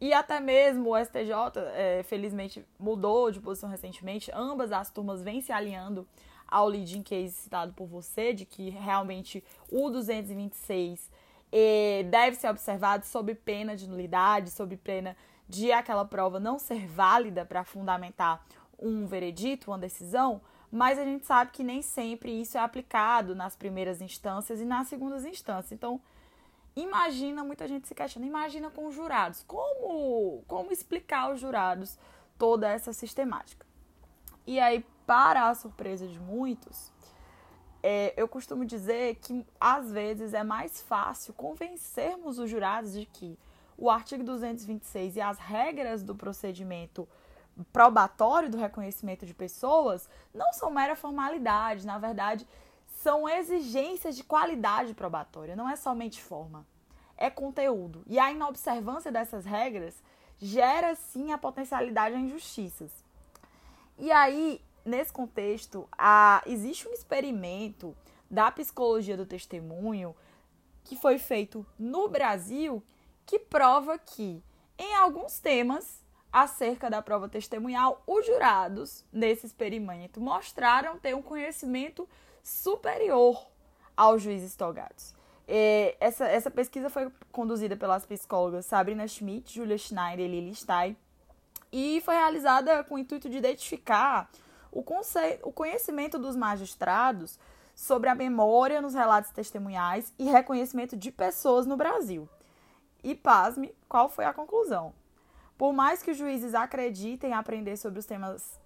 e 0.00 0.12
até 0.12 0.40
mesmo 0.40 0.90
o 0.90 0.98
STJ, 0.98 1.60
é, 1.74 2.02
felizmente, 2.02 2.66
mudou 2.76 3.30
de 3.30 3.38
posição 3.38 3.70
recentemente, 3.70 4.32
ambas 4.34 4.72
as 4.72 4.90
turmas 4.90 5.22
vêm 5.22 5.40
se 5.40 5.52
alinhando 5.52 6.04
ao 6.48 6.66
leading 6.66 7.02
case 7.02 7.34
citado 7.34 7.72
por 7.72 7.86
você, 7.86 8.32
de 8.32 8.44
que 8.44 8.68
realmente 8.70 9.44
o 9.70 9.88
226 9.88 11.08
é, 11.52 12.04
deve 12.04 12.36
ser 12.36 12.48
observado 12.48 13.04
sob 13.04 13.34
pena 13.34 13.76
de 13.76 13.86
nulidade, 13.86 14.50
sob 14.50 14.74
pena 14.78 15.14
de 15.46 15.70
aquela 15.70 16.04
prova 16.04 16.40
não 16.40 16.58
ser 16.58 16.86
válida 16.86 17.44
para 17.44 17.62
fundamentar 17.62 18.42
um 18.78 19.06
veredito, 19.06 19.70
uma 19.70 19.78
decisão, 19.78 20.40
mas 20.70 20.98
a 20.98 21.04
gente 21.04 21.26
sabe 21.26 21.50
que 21.50 21.62
nem 21.62 21.82
sempre 21.82 22.32
isso 22.40 22.56
é 22.56 22.60
aplicado 22.60 23.34
nas 23.34 23.54
primeiras 23.54 24.00
instâncias 24.00 24.60
e 24.60 24.64
nas 24.64 24.88
segundas 24.88 25.26
instâncias. 25.26 25.72
Então, 25.72 26.00
imagina, 26.74 27.44
muita 27.44 27.68
gente 27.68 27.86
se 27.86 27.94
questiona, 27.94 28.26
imagina 28.26 28.70
com 28.70 28.86
os 28.86 28.94
jurados. 28.94 29.44
Como, 29.46 30.42
como 30.48 30.72
explicar 30.72 31.24
aos 31.28 31.38
jurados 31.38 31.98
toda 32.38 32.70
essa 32.70 32.94
sistemática? 32.94 33.66
E 34.46 34.58
aí, 34.58 34.84
para 35.06 35.50
a 35.50 35.54
surpresa 35.54 36.06
de 36.08 36.18
muitos, 36.18 36.90
é, 37.82 38.14
eu 38.16 38.28
costumo 38.28 38.64
dizer 38.64 39.16
que 39.16 39.44
às 39.60 39.90
vezes 39.90 40.34
é 40.34 40.44
mais 40.44 40.80
fácil 40.82 41.34
convencermos 41.34 42.38
os 42.38 42.48
jurados 42.48 42.92
de 42.92 43.06
que 43.06 43.38
o 43.76 43.90
artigo 43.90 44.22
226 44.22 45.16
e 45.16 45.20
as 45.20 45.38
regras 45.38 46.02
do 46.02 46.14
procedimento 46.14 47.08
probatório 47.72 48.48
do 48.48 48.56
reconhecimento 48.56 49.26
de 49.26 49.34
pessoas 49.34 50.08
não 50.32 50.52
são 50.52 50.70
mera 50.70 50.94
formalidade, 50.94 51.86
na 51.86 51.98
verdade, 51.98 52.46
são 52.86 53.28
exigências 53.28 54.16
de 54.16 54.22
qualidade 54.22 54.94
probatória, 54.94 55.56
não 55.56 55.68
é 55.68 55.74
somente 55.74 56.22
forma, 56.22 56.64
é 57.16 57.28
conteúdo. 57.28 58.04
E 58.06 58.18
a 58.18 58.30
inobservância 58.30 59.10
dessas 59.10 59.44
regras 59.44 60.00
gera 60.38 60.94
sim 60.94 61.32
a 61.32 61.38
potencialidade 61.38 62.14
a 62.14 62.18
injustiças. 62.18 62.92
E 63.98 64.10
aí, 64.10 64.60
nesse 64.84 65.12
contexto, 65.12 65.88
a, 65.96 66.42
existe 66.46 66.88
um 66.88 66.92
experimento 66.92 67.96
da 68.30 68.50
psicologia 68.50 69.16
do 69.16 69.26
testemunho 69.26 70.14
que 70.84 70.96
foi 70.96 71.18
feito 71.18 71.64
no 71.78 72.08
Brasil 72.08 72.82
que 73.24 73.38
prova 73.38 73.98
que 73.98 74.42
em 74.78 74.94
alguns 74.94 75.38
temas 75.38 76.02
acerca 76.32 76.88
da 76.88 77.02
prova 77.02 77.28
testemunhal, 77.28 78.02
os 78.06 78.24
jurados 78.26 79.04
nesse 79.12 79.46
experimento 79.46 80.20
mostraram 80.20 80.98
ter 80.98 81.14
um 81.14 81.20
conhecimento 81.20 82.08
superior 82.42 83.46
aos 83.94 84.22
juízes 84.22 84.56
togados. 84.56 85.14
É, 85.46 85.96
essa, 86.00 86.24
essa 86.26 86.50
pesquisa 86.50 86.88
foi 86.88 87.12
conduzida 87.30 87.76
pelas 87.76 88.06
psicólogas 88.06 88.64
Sabrina 88.64 89.06
Schmidt, 89.06 89.54
Julia 89.54 89.76
Schneider 89.76 90.24
e 90.24 90.28
Lili 90.28 90.54
Stein 90.54 90.96
e 91.70 92.00
foi 92.02 92.14
realizada 92.14 92.82
com 92.84 92.94
o 92.94 92.98
intuito 92.98 93.28
de 93.28 93.36
identificar 93.36 94.30
o, 94.72 94.82
conceito, 94.82 95.46
o 95.46 95.52
conhecimento 95.52 96.18
dos 96.18 96.34
magistrados 96.34 97.38
sobre 97.74 98.08
a 98.08 98.14
memória 98.14 98.80
nos 98.80 98.94
relatos 98.94 99.30
testemunhais 99.30 100.12
e 100.18 100.24
reconhecimento 100.24 100.96
de 100.96 101.12
pessoas 101.12 101.66
no 101.66 101.76
Brasil. 101.76 102.28
E 103.04 103.14
pasme, 103.14 103.74
qual 103.88 104.08
foi 104.08 104.24
a 104.24 104.32
conclusão? 104.32 104.94
Por 105.58 105.72
mais 105.72 106.02
que 106.02 106.10
os 106.10 106.16
juízes 106.16 106.54
acreditem 106.54 107.34
aprender 107.34 107.76
sobre 107.76 108.00
os 108.00 108.06
temas 108.06 108.58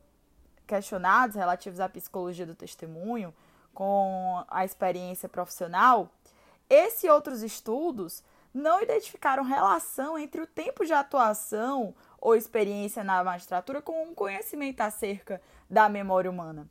questionados 0.67 1.37
relativos 1.37 1.81
à 1.81 1.89
psicologia 1.89 2.47
do 2.47 2.55
testemunho, 2.55 3.35
com 3.75 4.43
a 4.49 4.65
experiência 4.65 5.29
profissional, 5.29 6.09
esses 6.69 7.09
outros 7.11 7.43
estudos 7.43 8.23
não 8.53 8.81
identificaram 8.81 9.45
relação 9.45 10.19
entre 10.19 10.41
o 10.41 10.47
tempo 10.47 10.85
de 10.85 10.93
atuação 10.93 11.95
ou 12.27 12.35
experiência 12.35 13.05
na 13.05 13.23
magistratura 13.23 13.81
com 13.81 14.03
um 14.03 14.13
conhecimento 14.13 14.81
acerca 14.81 15.41
da 15.71 15.89
memória 15.89 16.29
humana. 16.29 16.69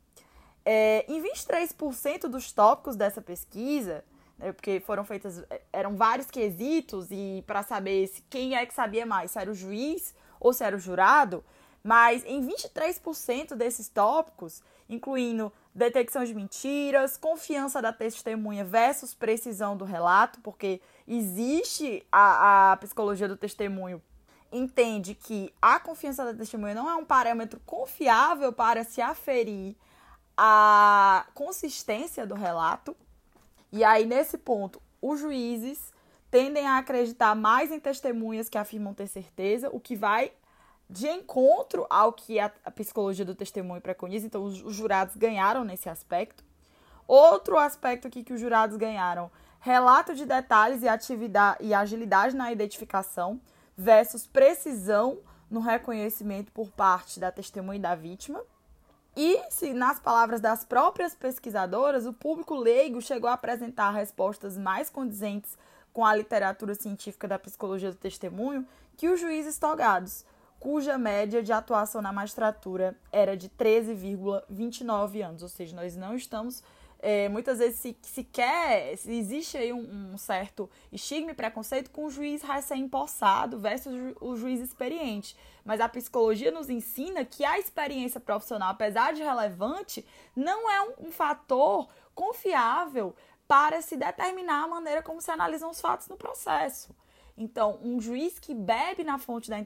É, 0.62 1.06
em 1.08 1.22
23% 1.22 2.28
dos 2.28 2.52
tópicos 2.52 2.94
dessa 2.94 3.22
pesquisa, 3.22 4.04
né, 4.36 4.52
porque 4.52 4.80
foram 4.80 5.02
feitas, 5.02 5.42
eram 5.72 5.96
vários 5.96 6.30
quesitos 6.30 7.08
e 7.10 7.42
para 7.46 7.62
saber 7.62 8.06
se 8.06 8.20
quem 8.28 8.54
é 8.54 8.66
que 8.66 8.74
sabia 8.74 9.06
mais, 9.06 9.30
se 9.30 9.38
era 9.38 9.50
o 9.50 9.54
juiz 9.54 10.14
ou 10.38 10.52
se 10.52 10.62
era 10.62 10.76
o 10.76 10.78
jurado, 10.78 11.42
mas 11.82 12.22
em 12.26 12.46
23% 12.46 13.54
desses 13.54 13.88
tópicos, 13.88 14.62
incluindo 14.90 15.50
detecção 15.74 16.22
de 16.22 16.34
mentiras, 16.34 17.16
confiança 17.16 17.80
da 17.80 17.94
testemunha 17.94 18.62
versus 18.62 19.14
precisão 19.14 19.74
do 19.74 19.86
relato, 19.86 20.38
porque 20.42 20.82
existe 21.08 22.06
a, 22.12 22.72
a 22.72 22.76
psicologia 22.76 23.26
do 23.26 23.38
testemunho 23.38 24.02
entende 24.56 25.14
que 25.14 25.52
a 25.60 25.78
confiança 25.78 26.24
da 26.24 26.34
testemunha 26.34 26.74
não 26.74 26.88
é 26.88 26.94
um 26.94 27.04
parâmetro 27.04 27.60
confiável 27.64 28.52
para 28.52 28.84
se 28.84 29.00
aferir 29.00 29.76
a 30.36 31.26
consistência 31.34 32.26
do 32.26 32.34
relato. 32.34 32.96
E 33.72 33.82
aí, 33.82 34.04
nesse 34.04 34.36
ponto, 34.36 34.80
os 35.00 35.20
juízes 35.20 35.92
tendem 36.30 36.66
a 36.66 36.78
acreditar 36.78 37.34
mais 37.34 37.70
em 37.70 37.80
testemunhas 37.80 38.48
que 38.48 38.58
afirmam 38.58 38.92
ter 38.92 39.06
certeza, 39.06 39.70
o 39.72 39.80
que 39.80 39.96
vai 39.96 40.32
de 40.88 41.08
encontro 41.08 41.86
ao 41.90 42.12
que 42.12 42.38
a, 42.38 42.48
psicologia 42.74 43.24
do 43.24 43.34
testemunho 43.34 43.80
preconiza. 43.80 44.26
Então, 44.26 44.44
os, 44.44 44.62
os 44.62 44.74
jurados 44.74 45.16
ganharam 45.16 45.64
nesse 45.64 45.88
aspecto. 45.88 46.44
Outro 47.06 47.58
aspecto 47.58 48.08
aqui 48.08 48.22
que 48.22 48.32
os 48.32 48.40
jurados 48.40 48.76
ganharam: 48.76 49.30
relato 49.60 50.14
de 50.14 50.24
detalhes 50.24 50.82
e 50.82 50.88
atividade 50.88 51.64
e 51.64 51.72
agilidade 51.74 52.36
na 52.36 52.52
identificação 52.52 53.40
versus 53.76 54.26
precisão 54.26 55.18
no 55.50 55.60
reconhecimento 55.60 56.50
por 56.52 56.70
parte 56.70 57.20
da 57.20 57.30
testemunha 57.30 57.78
e 57.78 57.82
da 57.82 57.94
vítima. 57.94 58.42
E 59.16 59.40
se, 59.50 59.72
nas 59.72 59.98
palavras 59.98 60.40
das 60.40 60.64
próprias 60.64 61.14
pesquisadoras, 61.14 62.06
o 62.06 62.12
público 62.12 62.54
leigo 62.54 63.00
chegou 63.00 63.30
a 63.30 63.34
apresentar 63.34 63.90
respostas 63.90 64.58
mais 64.58 64.90
condizentes 64.90 65.56
com 65.92 66.04
a 66.04 66.14
literatura 66.14 66.74
científica 66.74 67.26
da 67.26 67.38
psicologia 67.38 67.90
do 67.90 67.96
testemunho 67.96 68.66
que 68.96 69.08
os 69.08 69.18
juízes 69.18 69.58
togados, 69.58 70.26
cuja 70.60 70.98
média 70.98 71.42
de 71.42 71.52
atuação 71.52 72.02
na 72.02 72.12
magistratura 72.12 72.94
era 73.10 73.36
de 73.36 73.48
13,29 73.48 75.26
anos. 75.26 75.42
Ou 75.42 75.48
seja, 75.48 75.74
nós 75.74 75.96
não 75.96 76.14
estamos 76.14 76.62
é, 77.00 77.28
muitas 77.28 77.58
vezes 77.58 77.78
se, 77.78 77.96
se 78.02 78.24
quer, 78.24 78.96
se 78.96 79.12
existe 79.12 79.56
aí 79.56 79.72
um, 79.72 80.12
um, 80.12 80.18
certo 80.18 80.68
estigma 80.90 81.32
e 81.32 81.34
preconceito 81.34 81.90
com 81.90 82.06
o 82.06 82.10
juiz 82.10 82.42
recém-possado 82.42 83.58
versus 83.58 83.94
o 84.20 84.36
juiz 84.36 84.60
experiente. 84.60 85.36
Mas 85.64 85.80
a 85.80 85.88
psicologia 85.88 86.50
nos 86.50 86.70
ensina 86.70 87.24
que 87.24 87.44
a 87.44 87.58
experiência 87.58 88.20
profissional, 88.20 88.70
apesar 88.70 89.12
de 89.12 89.22
relevante, 89.22 90.06
não 90.34 90.70
é 90.70 90.80
um, 90.82 91.08
um 91.08 91.12
fator 91.12 91.88
confiável 92.14 93.14
para 93.46 93.82
se 93.82 93.96
determinar 93.96 94.64
a 94.64 94.68
maneira 94.68 95.02
como 95.02 95.20
se 95.20 95.30
analisam 95.30 95.70
os 95.70 95.80
fatos 95.80 96.08
no 96.08 96.16
processo. 96.16 96.94
Então, 97.36 97.78
um 97.82 98.00
juiz 98.00 98.38
que 98.38 98.54
bebe 98.54 99.04
na 99.04 99.18
fonte 99.18 99.50
da 99.50 99.58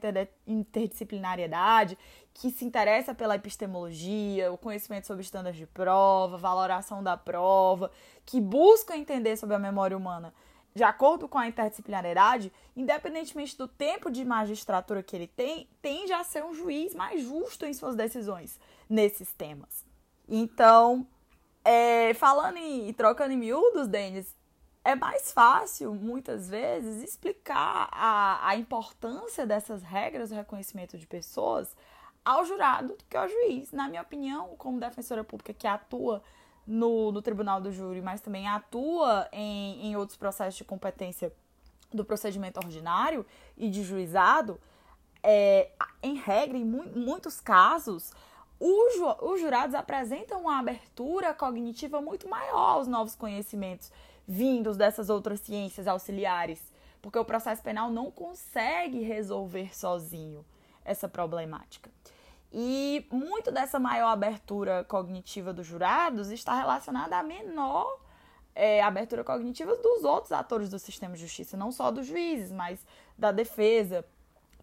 interdisciplinariedade, 0.46 1.96
que 2.34 2.50
se 2.50 2.64
interessa 2.64 3.14
pela 3.14 3.36
epistemologia, 3.36 4.52
o 4.52 4.58
conhecimento 4.58 5.06
sobre 5.06 5.22
estándares 5.22 5.58
de 5.58 5.66
prova, 5.66 6.36
valoração 6.36 7.02
da 7.02 7.16
prova, 7.16 7.92
que 8.26 8.40
busca 8.40 8.96
entender 8.96 9.36
sobre 9.36 9.54
a 9.54 9.58
memória 9.58 9.96
humana 9.96 10.34
de 10.74 10.84
acordo 10.84 11.28
com 11.28 11.38
a 11.38 11.48
interdisciplinaridade, 11.48 12.52
independentemente 12.76 13.56
do 13.56 13.66
tempo 13.66 14.10
de 14.10 14.24
magistratura 14.24 15.02
que 15.02 15.16
ele 15.16 15.26
tem, 15.26 15.68
tende 15.82 16.12
a 16.12 16.22
ser 16.22 16.44
um 16.44 16.54
juiz 16.54 16.94
mais 16.94 17.22
justo 17.22 17.66
em 17.66 17.72
suas 17.72 17.96
decisões 17.96 18.58
nesses 18.88 19.32
temas. 19.32 19.84
Então, 20.28 21.06
é, 21.64 22.14
falando 22.14 22.58
e 22.58 22.92
trocando 22.92 23.32
em 23.32 23.36
miúdos, 23.36 23.88
Denis, 23.88 24.34
é 24.84 24.94
mais 24.94 25.30
fácil, 25.30 25.94
muitas 25.94 26.48
vezes, 26.48 27.02
explicar 27.02 27.88
a, 27.92 28.48
a 28.48 28.56
importância 28.56 29.46
dessas 29.46 29.82
regras 29.82 30.30
do 30.30 30.36
reconhecimento 30.36 30.96
de 30.96 31.06
pessoas 31.06 31.76
ao 32.24 32.44
jurado 32.44 32.88
do 32.88 33.04
que 33.08 33.16
ao 33.16 33.28
juiz. 33.28 33.72
Na 33.72 33.88
minha 33.88 34.02
opinião, 34.02 34.54
como 34.56 34.80
defensora 34.80 35.22
pública 35.22 35.52
que 35.52 35.66
atua 35.66 36.22
no, 36.66 37.12
no 37.12 37.20
tribunal 37.20 37.60
do 37.60 37.72
júri, 37.72 38.00
mas 38.00 38.20
também 38.20 38.48
atua 38.48 39.28
em, 39.32 39.86
em 39.86 39.96
outros 39.96 40.16
processos 40.16 40.56
de 40.56 40.64
competência 40.64 41.32
do 41.92 42.04
procedimento 42.04 42.58
ordinário 42.58 43.26
e 43.56 43.68
de 43.68 43.82
juizado, 43.82 44.60
é, 45.22 45.70
em 46.02 46.14
regra, 46.14 46.56
em 46.56 46.64
mu 46.64 46.84
muitos 46.94 47.40
casos, 47.40 48.12
os 48.58 49.40
jurados 49.40 49.74
apresentam 49.74 50.42
uma 50.42 50.58
abertura 50.58 51.34
cognitiva 51.34 52.00
muito 52.00 52.28
maior 52.28 52.76
aos 52.76 52.86
novos 52.86 53.14
conhecimentos 53.14 53.90
vindos 54.30 54.76
dessas 54.76 55.10
outras 55.10 55.40
ciências 55.40 55.88
auxiliares, 55.88 56.62
porque 57.02 57.18
o 57.18 57.24
processo 57.24 57.60
penal 57.64 57.90
não 57.90 58.12
consegue 58.12 59.02
resolver 59.02 59.76
sozinho 59.76 60.46
essa 60.84 61.08
problemática. 61.08 61.90
E 62.52 63.04
muito 63.10 63.50
dessa 63.50 63.80
maior 63.80 64.10
abertura 64.10 64.84
cognitiva 64.84 65.52
dos 65.52 65.66
jurados 65.66 66.30
está 66.30 66.56
relacionada 66.56 67.18
à 67.18 67.24
menor 67.24 67.98
é, 68.54 68.80
abertura 68.80 69.24
cognitiva 69.24 69.74
dos 69.74 70.04
outros 70.04 70.30
atores 70.30 70.70
do 70.70 70.78
sistema 70.78 71.14
de 71.14 71.22
justiça, 71.22 71.56
não 71.56 71.72
só 71.72 71.90
dos 71.90 72.06
juízes, 72.06 72.52
mas 72.52 72.86
da 73.18 73.32
defesa 73.32 74.04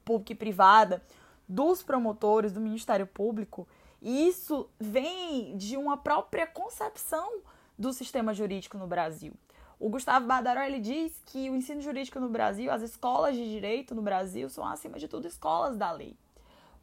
pública 0.06 0.32
e 0.32 0.36
privada, 0.36 1.04
dos 1.46 1.84
promotores, 1.84 2.54
do 2.54 2.62
Ministério 2.62 3.06
Público. 3.06 3.68
E 4.02 4.30
isso 4.30 4.70
vem 4.80 5.58
de 5.58 5.76
uma 5.76 5.98
própria 5.98 6.48
concepção 6.48 7.42
do 7.78 7.92
sistema 7.92 8.34
jurídico 8.34 8.78
no 8.78 8.88
Brasil. 8.88 9.34
O 9.80 9.90
Gustavo 9.90 10.26
Badaró 10.26 10.62
ele 10.62 10.80
diz 10.80 11.22
que 11.28 11.50
o 11.50 11.56
ensino 11.56 11.82
jurídico 11.82 12.20
no 12.20 12.30
Brasil, 12.30 12.72
as 12.72 12.82
escolas 12.82 13.36
de 13.36 13.48
direito 13.48 13.94
no 13.94 14.02
Brasil, 14.02 14.50
são 14.50 14.66
acima 14.66 14.98
de 14.98 15.08
tudo 15.08 15.28
escolas 15.28 15.78
da 15.78 15.92
lei. 15.92 16.16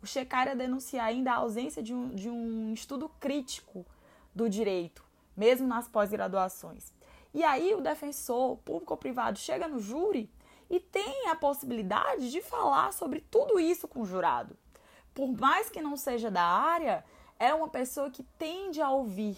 O 0.01 0.07
Checara 0.07 0.55
denuncia 0.55 1.03
ainda 1.03 1.33
a 1.33 1.37
ausência 1.37 1.83
de 1.83 1.93
um, 1.93 2.11
de 2.11 2.31
um 2.31 2.73
estudo 2.73 3.09
crítico 3.19 3.85
do 4.35 4.49
direito, 4.49 5.03
mesmo 5.37 5.67
nas 5.67 5.89
pós-graduações. 5.89 6.93
E 7.33 7.43
aí 7.43 7.75
o 7.75 7.81
defensor, 7.81 8.59
público 8.59 8.93
ou 8.93 8.97
privado, 8.97 9.39
chega 9.39 9.67
no 9.67 9.81
júri 9.81 10.31
e 10.71 10.79
tem 10.79 11.29
a 11.29 11.35
possibilidade 11.35 12.31
de 12.31 12.41
falar 12.41 12.93
sobre 12.93 13.25
tudo 13.29 13.59
isso 13.59 13.89
com 13.89 14.03
o 14.03 14.07
jurado. 14.07 14.57
Por 15.13 15.33
mais 15.37 15.69
que 15.69 15.81
não 15.81 15.97
seja 15.97 16.31
da 16.31 16.45
área, 16.45 17.05
é 17.39 17.53
uma 17.53 17.69
pessoa 17.69 18.11
que 18.11 18.23
tende 18.39 18.81
a 18.81 18.91
ouvir, 18.91 19.37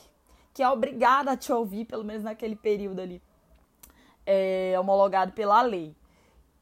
que 0.52 0.62
é 0.62 0.68
obrigada 0.68 1.32
a 1.32 1.36
te 1.36 1.52
ouvir, 1.52 1.86
pelo 1.86 2.04
menos 2.04 2.24
naquele 2.24 2.56
período 2.56 3.00
ali, 3.00 3.22
é, 4.26 4.74
homologado 4.78 5.32
pela 5.32 5.62
lei. 5.62 5.96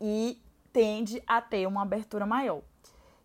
E 0.00 0.40
tende 0.72 1.22
a 1.26 1.40
ter 1.40 1.66
uma 1.66 1.82
abertura 1.82 2.26
maior. 2.26 2.62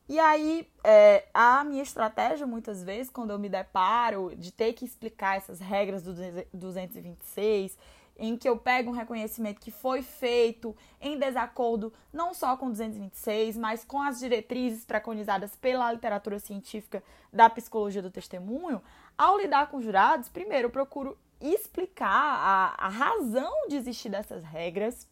E 0.07 0.17
aí, 0.19 0.67
é, 0.83 1.27
a 1.33 1.63
minha 1.63 1.83
estratégia, 1.83 2.47
muitas 2.47 2.83
vezes, 2.83 3.11
quando 3.11 3.29
eu 3.29 3.37
me 3.37 3.47
deparo 3.47 4.33
de 4.35 4.51
ter 4.51 4.73
que 4.73 4.83
explicar 4.83 5.37
essas 5.37 5.59
regras 5.59 6.01
do 6.01 6.13
226, 6.51 7.77
em 8.17 8.35
que 8.35 8.49
eu 8.49 8.57
pego 8.57 8.89
um 8.89 8.93
reconhecimento 8.93 9.61
que 9.61 9.71
foi 9.71 10.01
feito 10.01 10.75
em 10.99 11.17
desacordo 11.17 11.93
não 12.11 12.33
só 12.33 12.57
com 12.57 12.69
226, 12.69 13.55
mas 13.57 13.85
com 13.85 14.01
as 14.01 14.19
diretrizes 14.19 14.83
preconizadas 14.83 15.55
pela 15.55 15.91
literatura 15.91 16.37
científica 16.39 17.01
da 17.31 17.49
psicologia 17.49 18.01
do 18.01 18.11
testemunho, 18.11 18.81
ao 19.17 19.37
lidar 19.37 19.69
com 19.69 19.81
jurados, 19.81 20.27
primeiro 20.27 20.67
eu 20.67 20.71
procuro 20.71 21.17
explicar 21.41 22.09
a, 22.09 22.75
a 22.85 22.89
razão 22.89 23.67
de 23.67 23.75
existir 23.75 24.09
dessas 24.09 24.43
regras 24.43 25.07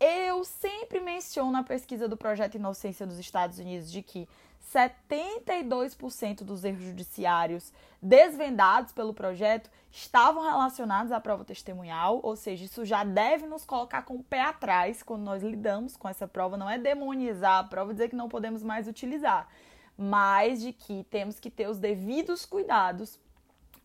eu 0.00 0.44
sempre 0.44 1.00
menciono 1.00 1.50
na 1.50 1.64
pesquisa 1.64 2.06
do 2.06 2.16
Projeto 2.16 2.54
Inocência 2.54 3.04
dos 3.04 3.18
Estados 3.18 3.58
Unidos 3.58 3.90
de 3.90 4.00
que 4.00 4.28
72% 4.72 6.44
dos 6.44 6.62
erros 6.62 6.82
judiciários 6.82 7.72
desvendados 8.00 8.92
pelo 8.92 9.12
projeto 9.12 9.68
estavam 9.90 10.44
relacionados 10.44 11.10
à 11.10 11.18
prova 11.18 11.44
testemunhal, 11.44 12.20
ou 12.22 12.36
seja, 12.36 12.64
isso 12.64 12.84
já 12.84 13.02
deve 13.02 13.46
nos 13.46 13.64
colocar 13.64 14.02
com 14.02 14.16
o 14.16 14.22
pé 14.22 14.42
atrás 14.42 15.02
quando 15.02 15.22
nós 15.22 15.42
lidamos 15.42 15.96
com 15.96 16.08
essa 16.08 16.28
prova. 16.28 16.56
Não 16.56 16.70
é 16.70 16.78
demonizar 16.78 17.58
a 17.58 17.64
prova, 17.64 17.92
dizer 17.92 18.10
que 18.10 18.16
não 18.16 18.28
podemos 18.28 18.62
mais 18.62 18.86
utilizar, 18.86 19.48
mas 19.96 20.60
de 20.60 20.72
que 20.72 21.02
temos 21.10 21.40
que 21.40 21.50
ter 21.50 21.68
os 21.68 21.78
devidos 21.78 22.44
cuidados 22.44 23.18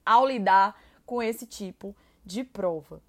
ao 0.06 0.28
lidar 0.28 0.80
com 1.13 1.21
esse 1.21 1.45
tipo 1.45 1.95
de 2.26 2.43
prova. 2.43 2.99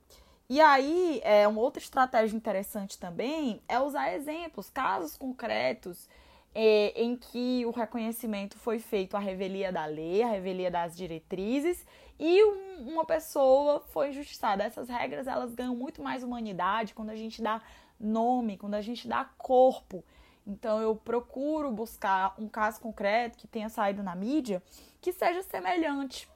E 0.46 0.60
aí, 0.60 1.22
é, 1.24 1.48
uma 1.48 1.62
outra 1.62 1.82
estratégia 1.82 2.36
interessante 2.36 2.98
também 2.98 3.62
é 3.66 3.80
usar 3.80 4.12
exemplos, 4.12 4.68
casos 4.68 5.16
concretos 5.16 6.06
é, 6.54 6.92
em 7.02 7.16
que 7.16 7.64
o 7.64 7.70
reconhecimento 7.70 8.58
foi 8.58 8.78
feito 8.78 9.16
à 9.16 9.18
revelia 9.18 9.72
da 9.72 9.86
lei, 9.86 10.22
à 10.22 10.28
revelia 10.28 10.70
das 10.70 10.94
diretrizes 10.94 11.86
e 12.20 12.44
um, 12.44 12.90
uma 12.92 13.06
pessoa 13.06 13.80
foi 13.88 14.10
injustiçada. 14.10 14.64
Essas 14.64 14.86
regras 14.86 15.26
elas 15.26 15.54
ganham 15.54 15.74
muito 15.74 16.02
mais 16.02 16.22
humanidade 16.22 16.92
quando 16.92 17.08
a 17.08 17.16
gente 17.16 17.40
dá 17.40 17.62
nome, 17.98 18.58
quando 18.58 18.74
a 18.74 18.82
gente 18.82 19.08
dá 19.08 19.24
corpo. 19.38 20.04
Então 20.46 20.78
eu 20.78 20.94
procuro 20.94 21.70
buscar 21.70 22.34
um 22.38 22.48
caso 22.48 22.82
concreto 22.82 23.38
que 23.38 23.46
tenha 23.46 23.70
saído 23.70 24.02
na 24.02 24.14
mídia 24.14 24.62
que 25.00 25.10
seja 25.10 25.42
semelhante 25.42 26.28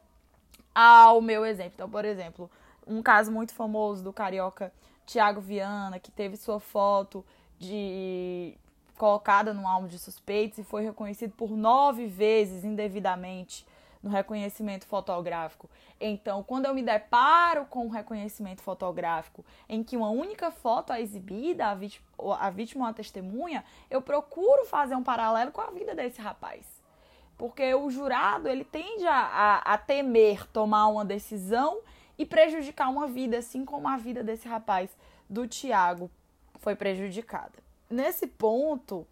ao 0.79 1.21
meu 1.21 1.45
exemplo. 1.45 1.73
Então, 1.75 1.91
por 1.91 2.05
exemplo, 2.05 2.49
um 2.87 3.03
caso 3.03 3.33
muito 3.33 3.53
famoso 3.53 4.05
do 4.05 4.13
carioca 4.13 4.73
Tiago 5.05 5.41
Viana, 5.41 5.99
que 5.99 6.13
teve 6.13 6.37
sua 6.37 6.61
foto 6.61 7.25
de 7.59 8.57
colocada 8.97 9.53
no 9.53 9.67
álbum 9.67 9.89
de 9.89 9.99
suspeitos 9.99 10.59
e 10.59 10.63
foi 10.63 10.85
reconhecido 10.85 11.33
por 11.33 11.51
nove 11.51 12.07
vezes 12.07 12.65
indevidamente 12.65 13.67
no 14.01 14.09
reconhecimento 14.09 14.87
fotográfico. 14.87 15.69
Então, 16.01 16.45
quando 16.45 16.67
eu 16.67 16.75
me 16.75 16.83
deparo 16.85 17.65
com 17.65 17.87
um 17.87 17.89
reconhecimento 17.89 18.63
fotográfico 18.63 19.45
em 19.69 19.83
que 19.83 19.97
uma 19.97 20.11
única 20.11 20.53
foto 20.53 20.93
é 20.93 21.03
exibida, 21.03 21.67
a 21.67 21.75
vítima, 21.75 22.07
a 22.39 22.51
vítima 22.51 22.85
ou 22.85 22.91
a 22.91 22.95
testemunha, 22.95 23.65
eu 23.91 24.01
procuro 24.01 24.65
fazer 24.65 24.95
um 24.95 25.03
paralelo 25.03 25.51
com 25.51 25.61
a 25.61 25.73
vida 25.73 25.93
desse 25.93 26.21
rapaz. 26.21 26.78
Porque 27.39 27.73
o 27.75 27.89
jurado 27.89 28.49
ele 28.49 28.65
tende 28.65 29.07
a, 29.07 29.15
a, 29.15 29.59
a 29.75 29.79
temer 29.79 30.47
tomar 30.49 30.89
uma 30.89 31.05
decisão 31.05 31.81
e 32.19 32.27
prejudicar 32.27 32.91
uma 32.91 33.07
vida, 33.07 33.39
assim 33.39 33.65
como 33.65 33.89
a 33.89 33.97
vida 33.97 34.25
desse 34.25 34.49
rapaz 34.49 34.91
do 35.31 35.47
Tiago 35.47 36.11
foi 36.59 36.75
prejudicada. 36.75 37.53
Nesse 37.89 38.27
ponto, 38.27 39.07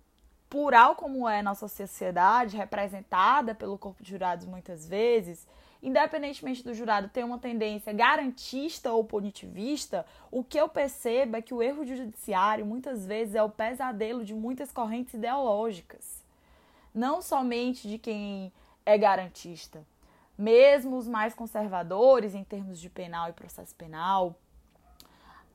plural 0.51 0.97
como 0.97 1.29
é 1.29 1.41
nossa 1.41 1.69
sociedade, 1.69 2.57
representada 2.57 3.55
pelo 3.55 3.79
corpo 3.79 4.03
de 4.03 4.11
jurados 4.11 4.45
muitas 4.45 4.87
vezes, 4.89 5.47
independentemente 5.83 6.65
do 6.65 6.75
jurado 6.75 7.09
ter 7.09 7.25
uma 7.25 7.39
tendência 7.39 7.93
garantista 7.93 8.93
ou 8.93 9.05
punitivista, 9.05 10.05
o 10.31 10.43
que 10.43 10.59
eu 10.59 10.69
percebo 10.69 11.37
é 11.37 11.43
que 11.43 11.55
o 11.55 11.63
erro 11.63 11.85
judiciário 11.85 12.67
muitas 12.67 13.07
vezes 13.07 13.35
é 13.35 13.43
o 13.43 13.51
pesadelo 13.51 14.25
de 14.25 14.35
muitas 14.35 14.73
correntes 14.73 15.15
ideológicas, 15.15 16.25
não 16.97 17.23
somente 17.23 17.87
de 17.87 17.99
quem 17.99 18.53
é 18.85 18.99
garantista 18.99 19.85
mesmo 20.37 20.97
os 20.97 21.09
mais 21.09 21.35
conservadores 21.35 22.35
em 22.35 22.45
termos 22.45 22.79
de 22.79 22.91
penal 22.91 23.31
e 23.31 23.33
processo 23.33 23.75
penal, 23.75 24.35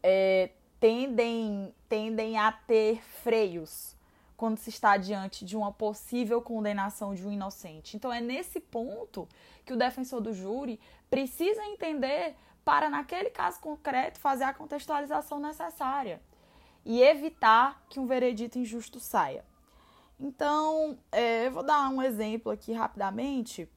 é, 0.02 0.50
tendem, 0.80 1.74
tendem 1.88 2.38
a 2.38 2.52
ter 2.52 3.02
freios 3.02 3.96
quando 4.36 4.58
se 4.58 4.72
está 4.72 4.98
diante 4.98 5.46
de 5.46 5.56
uma 5.56 5.72
possível 5.72 6.42
condenação 6.42 7.14
de 7.14 7.26
um 7.26 7.32
inocente. 7.32 7.96
Então 7.96 8.12
é 8.12 8.20
nesse 8.20 8.60
ponto 8.60 9.30
que 9.64 9.74
o 9.74 9.78
defensor 9.78 10.20
do 10.20 10.34
júri 10.34 10.80
precisa 11.12 11.64
entender 11.66 12.36
para, 12.66 12.90
naquele 12.90 13.30
caso 13.30 13.60
concreto, 13.60 14.20
fazer 14.20 14.46
a 14.46 14.54
contextualização 14.54 15.40
necessária 15.40 16.20
e 16.84 17.04
evitar 17.04 17.84
que 17.88 18.00
um 18.00 18.08
veredito 18.08 18.58
injusto 18.58 19.00
saia. 19.00 19.46
Então, 20.22 21.00
é, 21.12 21.48
eu 21.48 21.52
vou 21.52 21.64
dar 21.64 21.90
um 21.90 22.00
exemplo 22.00 22.52
aqui 22.52 22.72
rapidamente 22.72 23.68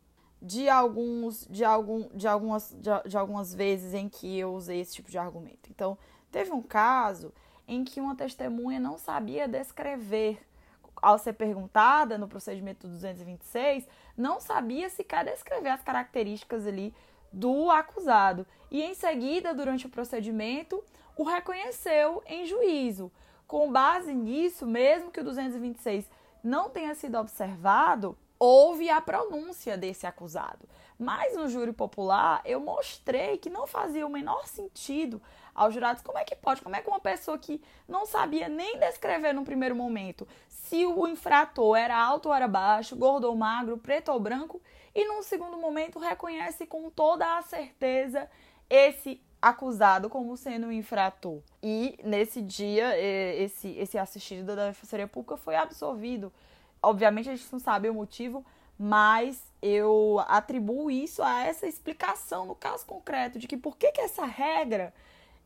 de 0.42 0.68
alguns 0.68 1.46
de 1.48 1.64
algum 1.64 2.06
de 2.14 2.28
algumas 2.28 2.76
de, 2.78 3.08
de, 3.08 3.16
algumas 3.16 3.54
vezes 3.54 3.94
em 3.94 4.10
que 4.10 4.38
eu 4.38 4.52
usei 4.52 4.78
esse 4.78 4.94
tipo 4.94 5.10
de 5.10 5.16
argumento. 5.16 5.70
Então, 5.70 5.96
teve 6.30 6.52
um 6.52 6.60
caso 6.60 7.32
em 7.66 7.82
que 7.82 7.98
uma 7.98 8.14
testemunha 8.14 8.78
não 8.78 8.98
sabia 8.98 9.48
descrever 9.48 10.38
ao 11.00 11.18
ser 11.18 11.32
perguntada 11.32 12.18
no 12.18 12.28
procedimento 12.28 12.86
226, 12.86 13.88
não 14.16 14.38
sabia 14.38 14.90
sequer 14.90 15.24
descrever 15.24 15.70
as 15.70 15.82
características 15.82 16.66
ali 16.66 16.94
do 17.32 17.70
acusado. 17.70 18.46
E 18.70 18.82
em 18.82 18.94
seguida, 18.94 19.54
durante 19.54 19.86
o 19.86 19.90
procedimento, 19.90 20.84
o 21.16 21.24
reconheceu 21.24 22.22
em 22.26 22.44
juízo. 22.44 23.10
Com 23.46 23.72
base 23.72 24.14
nisso, 24.14 24.66
mesmo 24.66 25.10
que 25.10 25.20
o 25.20 25.24
226 25.24 26.08
não 26.44 26.68
tenha 26.68 26.94
sido 26.94 27.18
observado, 27.18 28.16
houve 28.38 28.90
a 28.90 29.00
pronúncia 29.00 29.76
desse 29.76 30.06
acusado. 30.06 30.68
Mas 30.98 31.34
no 31.34 31.48
júri 31.48 31.72
popular, 31.72 32.42
eu 32.44 32.60
mostrei 32.60 33.38
que 33.38 33.50
não 33.50 33.66
fazia 33.66 34.06
o 34.06 34.10
menor 34.10 34.46
sentido 34.46 35.20
aos 35.54 35.72
jurados 35.72 36.02
como 36.02 36.18
é 36.18 36.24
que 36.24 36.36
pode, 36.36 36.60
como 36.62 36.76
é 36.76 36.82
que 36.82 36.88
uma 36.88 37.00
pessoa 37.00 37.38
que 37.38 37.62
não 37.88 38.04
sabia 38.06 38.48
nem 38.48 38.78
descrever 38.78 39.32
no 39.32 39.44
primeiro 39.44 39.74
momento 39.74 40.26
se 40.48 40.84
o 40.84 41.06
infrator 41.06 41.76
era 41.76 41.96
alto 41.96 42.28
ou 42.28 42.34
era 42.34 42.46
baixo, 42.46 42.96
gordo 42.96 43.28
ou 43.28 43.34
magro, 43.34 43.78
preto 43.78 44.12
ou 44.12 44.20
branco, 44.20 44.60
e 44.94 45.06
num 45.06 45.22
segundo 45.22 45.56
momento 45.56 45.98
reconhece 45.98 46.66
com 46.66 46.90
toda 46.90 47.38
a 47.38 47.42
certeza 47.42 48.28
esse 48.68 49.20
acusado 49.44 50.08
como 50.08 50.38
sendo 50.38 50.68
um 50.68 50.72
infrator. 50.72 51.42
E 51.62 51.98
nesse 52.02 52.40
dia, 52.40 52.98
esse, 52.98 53.68
esse 53.76 53.98
assistido 53.98 54.56
da 54.56 54.68
Defensoria 54.68 55.06
Pública 55.06 55.36
foi 55.36 55.54
absolvido. 55.54 56.32
Obviamente 56.82 57.28
a 57.28 57.36
gente 57.36 57.52
não 57.52 57.58
sabe 57.58 57.90
o 57.90 57.94
motivo, 57.94 58.42
mas 58.78 59.42
eu 59.60 60.18
atribuo 60.28 60.90
isso 60.90 61.22
a 61.22 61.42
essa 61.42 61.66
explicação 61.66 62.46
no 62.46 62.54
caso 62.54 62.86
concreto 62.86 63.38
de 63.38 63.46
que 63.46 63.58
por 63.58 63.76
que, 63.76 63.92
que 63.92 64.00
essa 64.00 64.24
regra 64.24 64.94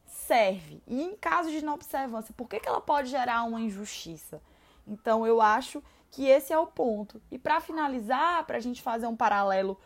serve 0.07 0.81
e 0.87 1.03
em 1.03 1.17
caso 1.17 1.51
de 1.51 1.59
inobservância, 1.59 2.33
por 2.37 2.49
que, 2.49 2.61
que 2.61 2.69
ela 2.69 2.81
pode 2.81 3.11
gerar 3.11 3.43
uma 3.43 3.61
injustiça? 3.61 4.41
Então 4.87 5.27
eu 5.27 5.41
acho 5.41 5.83
que 6.13 6.25
esse 6.25 6.53
é 6.53 6.59
o 6.59 6.69
ponto. 6.69 7.21
E 7.33 7.39
para 7.39 7.61
finalizar, 7.61 8.45
para 8.45 8.59
a 8.59 8.61
gente 8.61 8.81
fazer 8.81 9.09
um 9.09 9.17
paralelo 9.17 9.77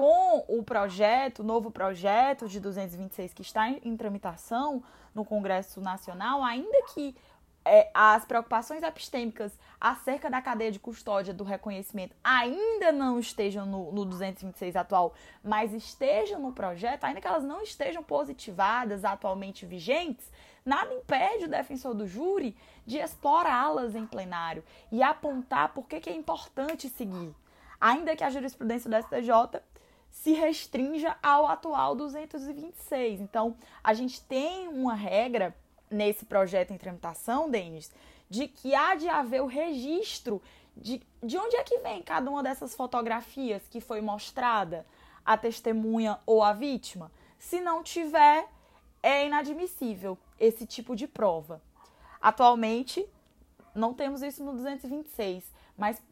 com 0.00 0.46
o 0.48 0.62
projeto, 0.62 1.40
o 1.40 1.44
novo 1.44 1.70
projeto 1.70 2.48
de 2.48 2.58
226 2.58 3.34
que 3.34 3.42
está 3.42 3.68
em, 3.68 3.82
em 3.84 3.94
tramitação 3.98 4.82
no 5.14 5.26
Congresso 5.26 5.78
Nacional, 5.78 6.42
ainda 6.42 6.86
que 6.94 7.14
é, 7.62 7.90
as 7.92 8.24
preocupações 8.24 8.82
epistêmicas 8.82 9.52
acerca 9.78 10.30
da 10.30 10.40
cadeia 10.40 10.72
de 10.72 10.78
custódia 10.78 11.34
do 11.34 11.44
reconhecimento 11.44 12.16
ainda 12.24 12.90
não 12.90 13.18
estejam 13.18 13.66
no, 13.66 13.92
no 13.92 14.06
226 14.06 14.74
atual, 14.74 15.12
mas 15.44 15.74
estejam 15.74 16.40
no 16.40 16.54
projeto, 16.54 17.04
ainda 17.04 17.20
que 17.20 17.26
elas 17.26 17.44
não 17.44 17.60
estejam 17.60 18.02
positivadas, 18.02 19.04
atualmente 19.04 19.66
vigentes, 19.66 20.32
nada 20.64 20.94
impede 20.94 21.44
o 21.44 21.50
defensor 21.50 21.92
do 21.92 22.06
júri 22.06 22.56
de 22.86 22.96
explorá-las 22.96 23.94
em 23.94 24.06
plenário 24.06 24.64
e 24.90 25.02
apontar 25.02 25.74
por 25.74 25.86
que, 25.86 26.00
que 26.00 26.08
é 26.08 26.14
importante 26.14 26.88
seguir, 26.88 27.34
ainda 27.78 28.16
que 28.16 28.24
a 28.24 28.30
jurisprudência 28.30 28.88
do 28.88 28.96
STJ 28.96 29.60
se 30.10 30.32
restrinja 30.32 31.16
ao 31.22 31.46
atual 31.46 31.94
226. 31.94 33.20
Então, 33.20 33.56
a 33.82 33.94
gente 33.94 34.20
tem 34.22 34.68
uma 34.68 34.94
regra 34.94 35.54
nesse 35.90 36.24
projeto 36.24 36.72
em 36.72 36.78
tramitação, 36.78 37.50
Denis, 37.50 37.90
de 38.28 38.46
que 38.46 38.74
há 38.74 38.94
de 38.94 39.08
haver 39.08 39.42
o 39.42 39.46
registro 39.46 40.40
de, 40.76 41.02
de 41.22 41.36
onde 41.36 41.56
é 41.56 41.64
que 41.64 41.78
vem 41.78 42.02
cada 42.02 42.30
uma 42.30 42.42
dessas 42.42 42.74
fotografias 42.74 43.62
que 43.68 43.80
foi 43.80 44.00
mostrada 44.00 44.86
a 45.24 45.36
testemunha 45.36 46.18
ou 46.24 46.42
a 46.42 46.52
vítima. 46.52 47.10
Se 47.38 47.60
não 47.60 47.82
tiver, 47.82 48.48
é 49.02 49.26
inadmissível 49.26 50.16
esse 50.38 50.66
tipo 50.66 50.94
de 50.94 51.06
prova. 51.06 51.60
Atualmente, 52.20 53.06
não 53.74 53.94
temos 53.94 54.22
isso 54.22 54.44
no 54.44 54.52
226, 54.52 55.44
mas 55.76 56.02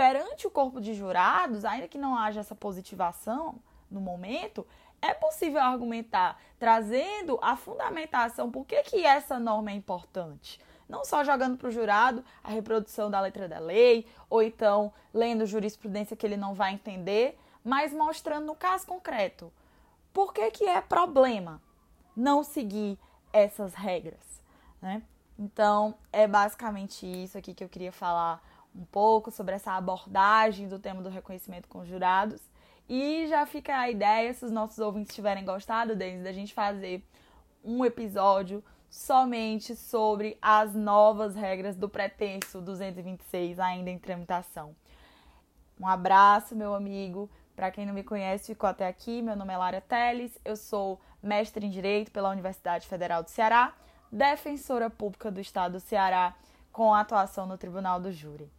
perante 0.00 0.46
o 0.46 0.50
corpo 0.50 0.80
de 0.80 0.94
jurados, 0.94 1.62
ainda 1.62 1.86
que 1.86 1.98
não 1.98 2.16
haja 2.16 2.40
essa 2.40 2.54
positivação 2.54 3.56
no 3.90 4.00
momento, 4.00 4.66
é 5.02 5.12
possível 5.12 5.60
argumentar 5.60 6.40
trazendo 6.58 7.38
a 7.42 7.54
fundamentação 7.54 8.50
por 8.50 8.64
que, 8.64 8.82
que 8.82 9.04
essa 9.04 9.38
norma 9.38 9.70
é 9.70 9.74
importante. 9.74 10.58
Não 10.88 11.04
só 11.04 11.22
jogando 11.22 11.58
para 11.58 11.68
o 11.68 11.70
jurado 11.70 12.24
a 12.42 12.48
reprodução 12.48 13.10
da 13.10 13.20
letra 13.20 13.46
da 13.46 13.58
lei, 13.58 14.06
ou 14.30 14.42
então 14.42 14.90
lendo 15.12 15.44
jurisprudência 15.44 16.16
que 16.16 16.24
ele 16.24 16.38
não 16.38 16.54
vai 16.54 16.72
entender, 16.72 17.38
mas 17.62 17.92
mostrando 17.92 18.46
no 18.46 18.54
caso 18.54 18.86
concreto 18.86 19.52
por 20.14 20.32
que, 20.32 20.50
que 20.50 20.64
é 20.64 20.80
problema 20.80 21.60
não 22.16 22.42
seguir 22.42 22.98
essas 23.34 23.74
regras. 23.74 24.42
Né? 24.80 25.02
Então, 25.38 25.94
é 26.10 26.26
basicamente 26.26 27.04
isso 27.04 27.36
aqui 27.36 27.52
que 27.52 27.62
eu 27.62 27.68
queria 27.68 27.92
falar 27.92 28.42
um 28.74 28.84
pouco 28.84 29.30
sobre 29.30 29.54
essa 29.54 29.72
abordagem 29.72 30.68
do 30.68 30.78
tema 30.78 31.02
do 31.02 31.08
reconhecimento 31.08 31.68
com 31.68 31.84
jurados. 31.84 32.40
E 32.88 33.26
já 33.28 33.46
fica 33.46 33.78
a 33.78 33.90
ideia, 33.90 34.32
se 34.34 34.44
os 34.44 34.50
nossos 34.50 34.78
ouvintes 34.78 35.14
tiverem 35.14 35.44
gostado, 35.44 35.94
Denis, 35.94 36.24
da 36.24 36.32
gente 36.32 36.52
fazer 36.52 37.04
um 37.64 37.84
episódio 37.84 38.64
somente 38.88 39.76
sobre 39.76 40.36
as 40.42 40.74
novas 40.74 41.36
regras 41.36 41.76
do 41.76 41.88
pretenso 41.88 42.60
226 42.60 43.60
ainda 43.60 43.90
em 43.90 43.98
tramitação. 43.98 44.74
Um 45.78 45.86
abraço, 45.86 46.56
meu 46.56 46.74
amigo. 46.74 47.30
Para 47.54 47.70
quem 47.70 47.86
não 47.86 47.94
me 47.94 48.02
conhece, 48.02 48.54
ficou 48.54 48.68
até 48.68 48.88
aqui. 48.88 49.22
Meu 49.22 49.36
nome 49.36 49.52
é 49.52 49.56
Lara 49.56 49.80
Teles, 49.80 50.36
eu 50.44 50.56
sou 50.56 51.00
mestre 51.22 51.64
em 51.64 51.70
Direito 51.70 52.10
pela 52.10 52.30
Universidade 52.30 52.86
Federal 52.88 53.22
do 53.22 53.30
Ceará, 53.30 53.72
defensora 54.10 54.90
pública 54.90 55.30
do 55.30 55.40
Estado 55.40 55.72
do 55.72 55.80
Ceará, 55.80 56.34
com 56.72 56.94
atuação 56.94 57.46
no 57.46 57.58
Tribunal 57.58 58.00
do 58.00 58.10
Júri. 58.10 58.50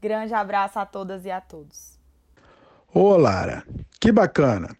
Grande 0.00 0.32
abraço 0.32 0.78
a 0.78 0.86
todas 0.86 1.24
e 1.24 1.30
a 1.30 1.40
todos. 1.40 1.98
Ô, 2.92 3.16
Lara, 3.16 3.64
que 4.00 4.12
bacana! 4.12 4.76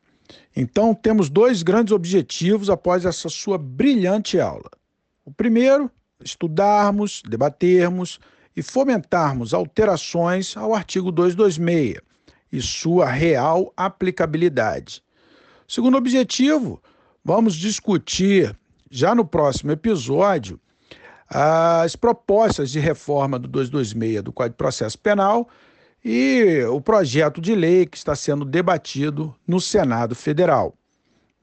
Então, 0.54 0.94
temos 0.94 1.28
dois 1.28 1.62
grandes 1.62 1.92
objetivos 1.92 2.68
após 2.70 3.04
essa 3.04 3.28
sua 3.28 3.58
brilhante 3.58 4.40
aula. 4.40 4.70
O 5.24 5.30
primeiro, 5.32 5.90
estudarmos, 6.24 7.22
debatermos 7.28 8.18
e 8.56 8.62
fomentarmos 8.62 9.54
alterações 9.54 10.56
ao 10.56 10.74
artigo 10.74 11.12
226 11.12 12.00
e 12.50 12.62
sua 12.62 13.06
real 13.06 13.72
aplicabilidade. 13.76 15.02
Segundo 15.66 15.98
objetivo, 15.98 16.82
vamos 17.24 17.54
discutir 17.54 18.56
já 18.90 19.14
no 19.14 19.24
próximo 19.24 19.70
episódio 19.70 20.58
as 21.28 21.94
propostas 21.94 22.70
de 22.70 22.80
reforma 22.80 23.38
do 23.38 23.46
226 23.48 24.22
do 24.22 24.32
Código 24.32 24.54
de 24.54 24.58
Processo 24.58 24.98
Penal 24.98 25.48
e 26.04 26.62
o 26.70 26.80
projeto 26.80 27.40
de 27.40 27.54
lei 27.54 27.84
que 27.84 27.96
está 27.96 28.14
sendo 28.14 28.44
debatido 28.44 29.34
no 29.46 29.60
Senado 29.60 30.14
Federal. 30.14 30.74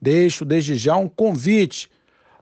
Deixo 0.02 0.44
desde 0.44 0.76
já 0.76 0.96
um 0.96 1.08
convite 1.08 1.90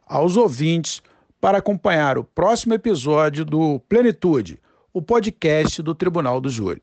aos 0.08 0.38
ouvintes 0.38 1.02
para 1.42 1.58
acompanhar 1.58 2.18
o 2.18 2.24
próximo 2.24 2.74
episódio 2.74 3.44
do 3.44 3.80
Plenitude, 3.90 4.60
o 4.94 5.02
podcast 5.02 5.82
do 5.82 5.94
Tribunal 5.94 6.40
do 6.40 6.50
Júri. 6.50 6.82